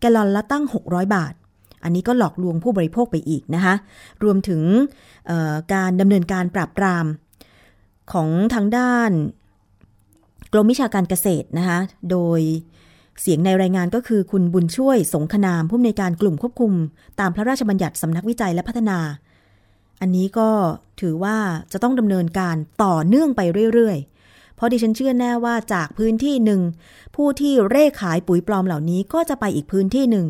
[0.00, 1.32] แกลลอนละตั้ง 600 บาท
[1.84, 3.74] อันนี้ก็หลอกลวงผู้บริโภคไปอีกนะคะ
[4.24, 4.62] รวมถึง
[5.74, 7.06] การดำเนินการปราบปราม
[8.12, 9.10] ของทางด้าน
[10.56, 11.78] รมวิชาการเกษตรนะคะ
[12.10, 12.40] โดย
[13.20, 16.72] เสียงในรายงานก็คือคุณบุญช่วยสงคนามผู้อำนวยการกลุ่มควบคุม
[17.20, 18.98] ตามพระราชบัญญัติสำนักวิจัยและพัฒนา
[20.00, 20.50] อันนี้ก็
[21.00, 21.36] ถือว่า
[21.72, 23.40] จะต้องดำเนินการต่อเนื่องไป
[23.72, 26.60] เรื่อยๆ เพราะดิฉันเชื่อแน่ว่าจากพื้นที่หนึ่ง
[27.16, 30.26] ผู้ที่เร่ขายปุ๋ยปลอมเหล่านี้ก็จะไปอีกพื้นที่หนึ่ง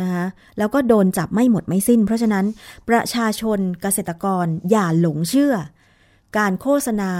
[0.00, 0.24] นะคะ
[0.58, 2.44] แล้วก็โดนจับไม่หมดไม่สิ้น เพราะฉะนั้น
[2.88, 5.54] ประชาชนเกษตรกรอย่าหลงเชื่อ
[6.38, 7.12] การโฆษณา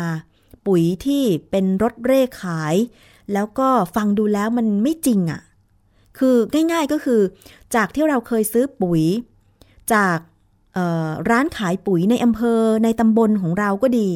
[0.67, 2.75] ปุ๋ยที่เป็นรถเร่ขาย
[3.33, 5.41] แล้วก็ฟังดูแล้วมันไม่จริงอะ่ะ
[6.19, 6.37] คือ
[6.73, 7.21] ง่ายๆก็คือ
[7.75, 9.03] จากที่เราเคยซื้อปุ๋ย
[9.93, 10.19] จาก
[11.31, 14.11] ร้านขายปุ๋ยในอำเภอในตำบลของเราก็ดี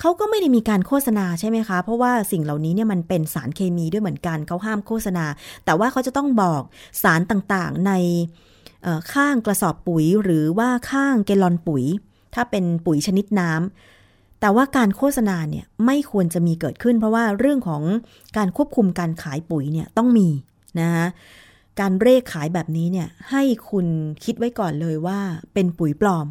[0.00, 5.24] เขาก็ไม่ได้มีการโฆษณาใช่ไหมคะ เพราะว่าสิ่งเหล่านี้เนี่ยมันเป็นสารเคมีด้วยเหมือนกันเขาห้ามโฆษณา
[5.64, 6.62] แต่ว่าเขาจะต้องบอก
[7.02, 7.92] สารต่างๆใน
[9.12, 11.84] ข้างกระสอบปุ๋ยหรือว่าข้างเกลอนปุ๋ย
[12.34, 13.99] ถ้าเป็นปุ๋ยชนิดน้ำ
[14.40, 17.82] แต่ว่าการโฆษณาเนี่ยไม่ควรจะมีเกิดขึ้น เพราะว่าเรื่องของ
[18.36, 20.28] การควบคุมการขายปุ๋ยเนี่ยต้องมี
[20.80, 21.06] นะคะ
[21.80, 23.86] การเร่ขายแบบนี้เนี่ยให้คุณ
[24.24, 25.18] คิดไว้ก่อนเลยว่า
[25.52, 26.26] เป็นปุ๋ยปลอม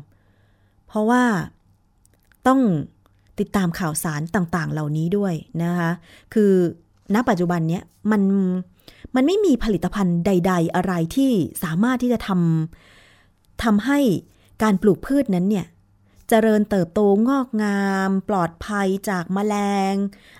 [0.88, 1.24] เพราะว่า
[2.48, 2.60] ต้อง
[3.40, 5.34] ติดตามข่าวสารต่างๆ เหล่านี้ด้วย
[5.64, 5.92] นะคะ
[6.34, 6.52] คือ
[7.16, 8.22] ณปัจจุบันเนี้ยมัน
[9.16, 11.32] มันไม่มีผลิตภัณฑ์ใด ๆ อะไรที่
[11.64, 14.00] สามารถที่จะทำทำให้
[14.64, 15.66] การปลูกพืชนั้นเนี่ย
[16.30, 19.56] เจริญเติบโตงอกงาม ปลอดภัยจากแมล
[19.94, 19.96] ง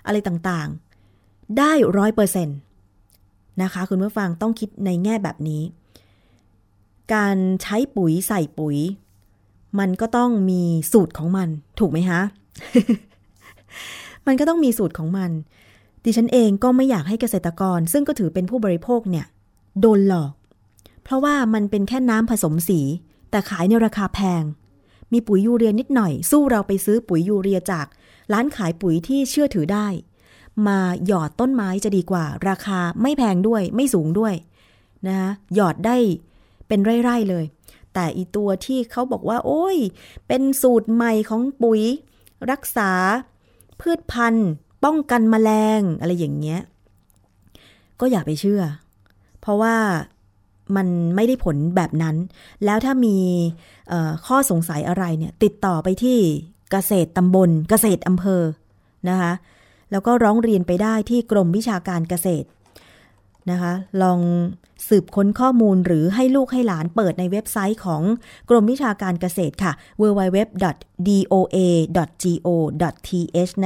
[0.06, 2.58] อะไรต่างๆ ได้ร้อยเปอร์เซ็นต์
[3.62, 5.62] นะคะคุณผู้ฟังต้องคิดในแง่แบบนี้
[7.14, 8.76] การใช้ปุ๋ยใส่ปุ๋ย
[9.78, 10.62] มันก็ต้องมี
[10.92, 12.20] สูตรของมัน ถูกไหมคะ
[14.26, 15.30] มันก็ต้องมีสูตรของมัน
[16.04, 19.26] ดิฉันเองก็ไม่อยากให้เกษตรกร ซึ่งก็ถือเป็นผู้บริโภคเนี่ย
[19.80, 20.32] โดนหลอก
[21.02, 22.80] เพราะว่ามันเป็นแค่น้ำผสมสี
[23.30, 24.42] แต่ขายในราคาแพง
[25.12, 27.86] มีปุ๋ยยูเรียนิดหน่อย สู้เราไปซื้อปุ๋ยยูเรียจาก
[28.32, 29.86] ร้านขายปุ๋ยที่เชื่อถือได้
[30.66, 34.34] มาหยอดต้นไม้จะดีกว่า ราคาไม่แพงด้วยไม่สูงด้วย
[35.06, 35.96] นะคะหยอดได้
[36.68, 37.44] เป็นไร่ๆเลย
[37.94, 39.78] แต่อีตัวที่เขาบอกว่า โอ้ย
[40.26, 41.80] เป็นสูตรใหม่ของปุ๋ย
[42.50, 42.90] รักษา
[43.80, 44.50] พืชพันธุ์
[44.84, 46.60] ป้องกันมแมลงอะไรอย่างเงี้ย
[48.00, 48.62] ก็อย่าไปเชื่อ
[49.40, 49.76] เพราะว่า
[50.76, 52.16] มันไม่ได้ผลแบบนั้น
[52.64, 53.16] แล้วถ้ามี
[54.26, 56.18] ข้อสงสัยอะไรเนี่ย ติดต่อไปที่
[56.70, 58.42] เกษตรตำบล เกษตรอำเภอ
[59.08, 59.32] นะคะ
[59.90, 62.46] แล้วก็ร้องเรียนไปได้ที่กรมวิชาการเกษตร
[63.50, 64.20] นะคะ ลอง
[64.88, 68.02] สืบค้นข้อมูลหรือให้ลูกให้หลานเปิดในเว็บไซต์ของ
[68.50, 70.72] กรมวิชาการเกษตรค่ะ www.doa.go.th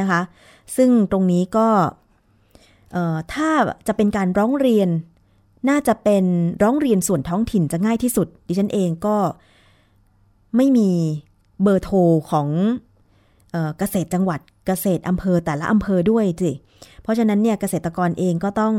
[0.00, 0.20] นะคะ
[0.76, 1.68] ซึ่งตรงนี้ก็
[3.34, 3.50] ถ้า
[3.86, 4.88] จะเป็นการร้องเรียน
[5.68, 6.24] น่าจะเป็น
[6.62, 9.16] ร้องเรียนส่วนท้องถิ่นจะง่ายที่สุด ดิฉันเองก็
[10.56, 10.90] ไม่มี
[11.62, 11.96] เบอร์โทร
[12.30, 12.48] ของ
[13.52, 16.52] เออกษตรจังหวัดเกษตรอำเภอแต่ละอำเภอด้วยสิ
[17.02, 18.74] เพราะฉะนั้นเนี่ยเกษตรกรเองก็ต้อง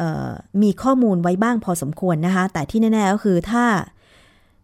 [0.00, 3.64] ออมีข้อมูลไว้บ้างพอสมควรนะคะ แต่ที่แน่ๆก็คือถ้า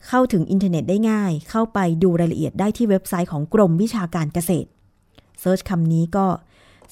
[0.09, 4.68] เข้าถึงอินเทอร์เน็ตได้ง่าย เข้าไปดูรายละเอียดได้ที่เว็บไซต์ของกรมวิชาการเกษตร
[5.40, 6.26] search คำนี้ก็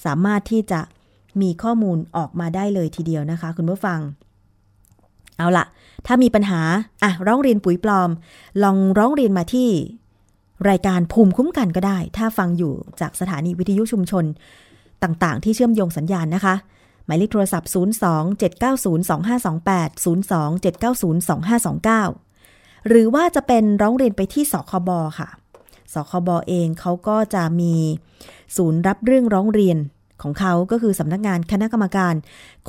[0.05, 0.81] สามารถที่จะ
[1.41, 3.99] มีข้อมูลออกมาได้เลยทีเดียวนะคะ คุณผู้ฟัง
[5.39, 5.65] เอาละ
[6.05, 6.61] ถ้ามีปัญหา
[7.03, 8.09] อะร้องเรียนปุ๋ยปลอม
[8.63, 9.69] ลองร้องเรียนมาที่
[10.69, 14.25] รายการภูมิคุ้มกันก็ได้ ถ้าฟังอยู่จากสถานีวิทยุชุมชน
[15.03, 16.55] ต่างๆ ที่เชื่อมโยงสัญญาณนะคะ
[17.05, 25.29] หมายเลขโทรศัพท์ 02-790-2528 02-790-2529 หรือว่าจะเป็นร้องเรียนไปที่สคบค่ะ
[25.93, 27.73] สคบเองเขาก็จะมี
[28.57, 29.77] ศูนย์รับเรื่องร้องเรียน
[30.21, 32.13] ของเขาก็คือสำนักงานคณะกรรมการ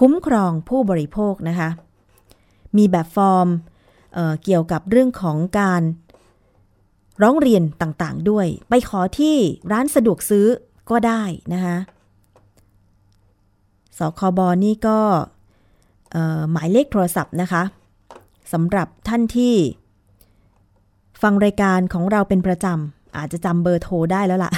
[0.01, 1.68] คุ้มครองผู้บริโภคนะคะ
[2.77, 3.49] มีแบบฟอร์ม
[4.14, 5.83] เเกี่ยวกับเรื่องของการ
[7.23, 9.37] ร้องเรียนต่างๆด้วย ไปขอที่
[9.73, 10.47] ร้านสะดวกซื้อ
[10.91, 11.77] ก็ได้นะคะ
[13.99, 14.99] สคบนี่ก็
[16.53, 17.62] หมายเลขโทรศัพท์นะคะ
[18.53, 19.55] สำหรับท่านที่
[21.23, 24.53] ฟังรายการของเราเป็นประจำอาจจะจำเบอร์โทรได้แล้วล่ะ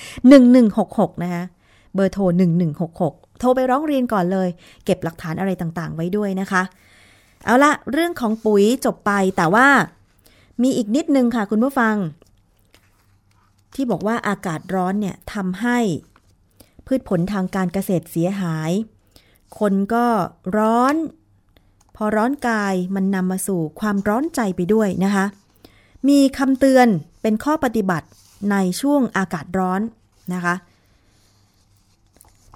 [0.00, 1.42] 1166 นะคะ
[1.94, 2.22] เบอร์โทร
[2.78, 4.48] 1166 โทรไปร้องเรียนก่อนเลย
[4.84, 6.62] เก็บหลักฐานอะไรต่างๆ ไว้ด้วยนะคะ
[7.44, 9.68] เอาละเรื่องของปุ๋ยจบไปแต่ว่า
[10.62, 11.94] มีอีกนิดนึงค่ะคุณผู้ฟัง
[13.74, 15.78] ที่บอกว่าอากาศร้อนเนี่ยทำให้
[16.86, 18.70] พืชผลทางการเกษตรเสียหาย
[19.58, 20.06] คนก็
[20.56, 20.94] ร้อน
[21.96, 25.24] พอร้อนกายมันนำมาสู่ความร้อนใจไปด้วยนะคะ
[26.08, 26.88] มีคำเตือน
[27.22, 28.06] เป็นข้อปฏิบัติ
[28.50, 29.80] ในช่วงอากาศร้อน
[30.34, 30.54] นะคะ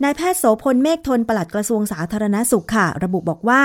[0.03, 3.63] นายแพทย์โสพลเมฆทนปลัดกระทรวงสาธารณสุขค่ะ ระบุบอกว่า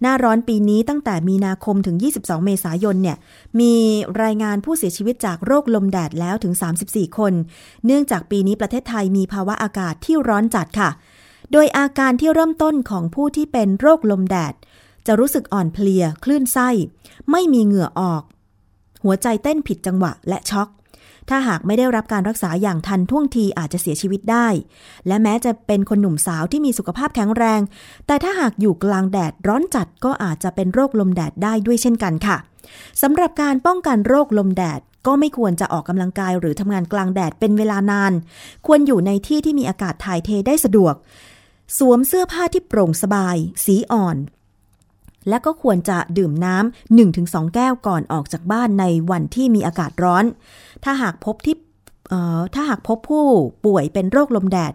[0.00, 3.16] หน้าร้อนปีนี้ตั้งแต่มีนาคมถึง 22 เมษายนเนี่ย
[3.60, 3.74] มี
[4.22, 6.54] รายงานผู้เสียชีวิตจากโรคลมแดดแล้วถึง
[6.86, 7.32] 34 คน
[7.86, 10.90] เนื่องจากปีนี้ประเทศไทยมีภาวะอากาศที่ร้อนจัดค่ะ
[11.52, 14.54] โดยอาการที่เริ่มต้นของผู้ที่เป็นโรคลมแดด
[15.06, 16.68] จะรู้สึกอ่อนเพลีย คลื่นไส้
[17.30, 18.22] ไม่มีเหงื่อออก
[19.04, 20.68] หัวใจเต้นผิดจังหวะและช็อก
[21.28, 24.48] ถ้าหากไม่ได้รับการรักษาอย่างทันท่วงทีอาจจะเสียชีวิตได้
[25.06, 27.60] และแม้จะเป็นคนหนุ่มสาวที่มีสุขภาพแข็งแรง
[28.06, 32.36] แต่ถ้าหากอยู่กลางแดดร้อนจัดก็อาจจะเป็นโรคลมแดดได้ด้วยเช่นกันค่ะ
[33.02, 38.12] สำหรับการป้องกันโรคลมแดดก็ไม่ควรจะออกกำลังกายหรือทำงานกลางแดดเป็นเวลานาน
[38.66, 40.94] ควรอยู่ในที่ที่มีอากาศถ่ายเทได้สะดวก
[41.78, 44.16] สวมเสื้อผ้าที่โปร่งสบาย สีอ่อน
[45.28, 50.24] และก็ควรจะดื่มน้ำ1-2 แก้วก่อนออกจากบ้านในวันที่มีอากาศร้อน
[50.84, 51.56] ถ้าหากพบที่
[52.54, 53.26] ถ้าหากพบผู้
[53.66, 54.72] ป่วยเป็นโรคลมแดด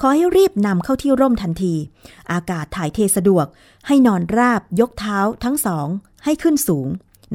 [0.00, 1.74] ขอให้รีบนำเข้าที่ร่มทันที
[2.32, 3.46] อากาศถ่ายเทสะดวก
[3.86, 5.86] ให้นอนราบยกเท้าทั้งสอง
[6.24, 6.88] ให้ขึ้นสูง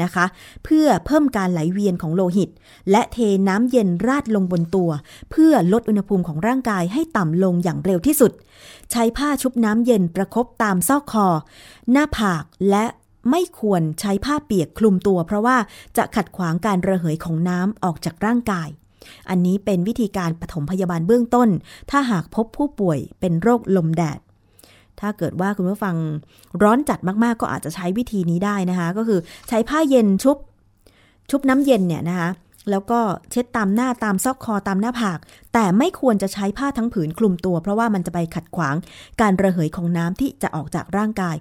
[0.03, 0.25] นะคะ
[0.63, 2.49] เพื่อเพิ่มการไหลเวียนของโลหิต
[2.91, 3.17] และเท
[3.47, 4.89] น้ำเย็นราดลงบนตัว
[5.31, 8.31] เพื่อลดอุณหภูมิของร่างกายให้ต่ำลงอย่างเร็วที่สุด
[8.91, 11.27] ใช้ผ้าชุบน้ำเย็นประคบตามซอกคอ
[11.91, 12.85] หน้าผากและ
[13.29, 15.57] ไม่ควรใช้ผ้าเปียกคลุมตัว เพราะว่า
[15.97, 18.69] จะขัดขวางการระเหยของน้ำออกจากร่างกาย
[19.29, 21.49] อันนี้เป็นวิธีการปฐมพยาบาลเบื้องต้น
[21.91, 24.19] ถ้าหากพบผู้ป่วยเป็นโรคลมแดด
[24.99, 25.95] ถ้าเกิดว่าคุณผู้ฟัง
[26.63, 29.19] ร้อนจัดมากๆ ก็อาจจะใช้วิธีนี้ได้นะคะ ก็คือ
[29.49, 30.37] ใช้ผ้าเย็นชุบ
[31.29, 32.29] ชุบน้ำเย็นเนี่ยนะคะ
[32.71, 32.99] แล้วก็
[33.31, 35.19] เช็ดตามหน้าตามซอกคอตามหน้าผาก
[35.53, 38.75] แต่ไม่ควรจะใช้ผ้าทั้งผืนคลุมตัว เพราะว่ามันจะไปขัดขวาง
[39.21, 41.35] การระเหยของน้ำที่จะออกจากร่างกาย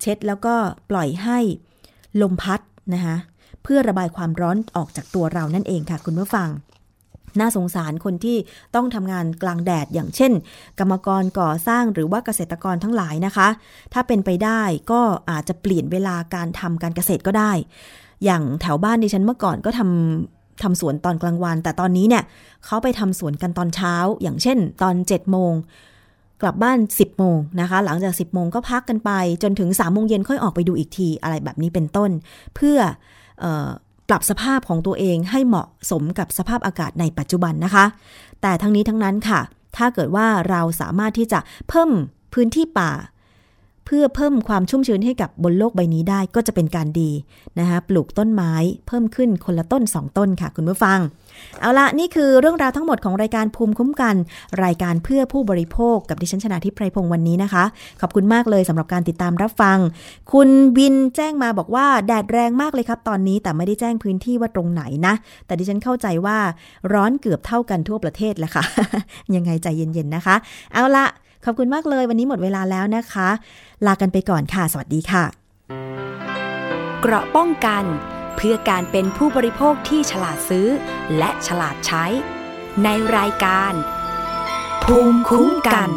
[0.00, 0.54] เช็ดแล้วก็
[0.90, 1.38] ปล่อยให้
[2.22, 2.60] ลมพัด
[2.94, 3.16] นะคะ
[3.62, 6.48] เพื่อระบายความร้อนออกจากตัวเรานั่นเองค่ะ คุณผู้ฟัง
[7.40, 8.36] น่าสงสารคนที่
[8.74, 10.32] ต้องทำงานกลางแดดอย่างเช่น
[10.78, 13.48] กรรมกรก่อสร้างหรือว่าเกษตรกรทั้งหลายนะคะ
[13.92, 14.60] ถ้าเป็นไปได้
[14.90, 15.00] ก็
[15.30, 17.52] อาจจะเปลี่ยนเวลาการทำการเกษตรก็ได้
[18.24, 22.24] อย่างแถวบ้านดิฉันเมื่อก่อนก็ทำ ทำสวนตอนกลางวัน แต่ตอนนี้เนี่ย
[22.66, 25.52] เขาไปทำสวนกันตอนเช้า อย่างเช่น ตอน7จ็ดโมง
[26.42, 29.10] กลับบ้าน 10โมงนะคะ หลังจาก 10โมงก็พักกันไป
[29.42, 32.10] จนถึง3โมงเย็นค่อยออกไปดูอีกทีอะไรแบบนี้เป็นต้น
[32.54, 32.78] เพื่อ
[33.40, 33.68] เออ
[34.08, 37.84] ปรับสภาพของตัวเองให้เหมาะสมกับสภาพอากาศในปัจจุบันนะคะ
[38.42, 39.40] แต่ทั้งนี้ทั้งนั้นค่ะ
[39.76, 41.90] ถ้าเกิดว่าเราสามารถที่จะเพิ่ม
[42.34, 42.90] พื้นที่ป่า
[43.90, 47.10] เพื่อเพิ่มความชุ่มชื้นให้กับบนโลกใบนี้ได้ก็จะเป็นการดี
[47.58, 48.52] นะคะปลูกต้นไม้
[48.86, 50.98] เพิ่มขึ้นคนละต้น 2 ต้นค่ะคุณผู้ฟัง
[51.60, 54.16] เอาละนี่คือเรื่องราวทั้งหมดของรายการภูมิคุ้มกัน
[54.64, 57.64] รายการเพื่อผู้บริโภคกับดิฉันชนาทิพไพรพงศ์วันนี้นะคะ
[58.00, 59.78] ขอบคุณมากเลยสำหรับการติดตามรับฟัง
[60.32, 65.14] คุณวินแจ้งมาบอกว่าแดดแรงมากเลยครับตอนนี้แต่ไม่ได้แจ้งพื้นที่ว่าตรงไหนนะ
[65.46, 66.38] แต่ดิฉันเข้าใจว่า
[66.92, 68.64] ร้อนเกือบเท่ากันทั่วประเทศแหละค่ะ
[69.34, 70.36] ยังไงใจเย็นๆนะคะ
[70.74, 71.06] เอาละ
[71.44, 73.28] ขอบคุณมากเลย วันนี้หมดเวลาแล้วนะคะ
[73.86, 75.24] ลากันไปก่อนค่ะ สวัสดีค่ะ
[77.00, 77.84] เกราะป้องกัน
[78.36, 80.68] เพื่อการเป็นผู้บริโภคที่ฉลาดซื้อ
[81.18, 82.04] และฉลาดใช้
[82.84, 83.72] ในรายการ
[84.84, 85.90] ภูมิคุ้มกัน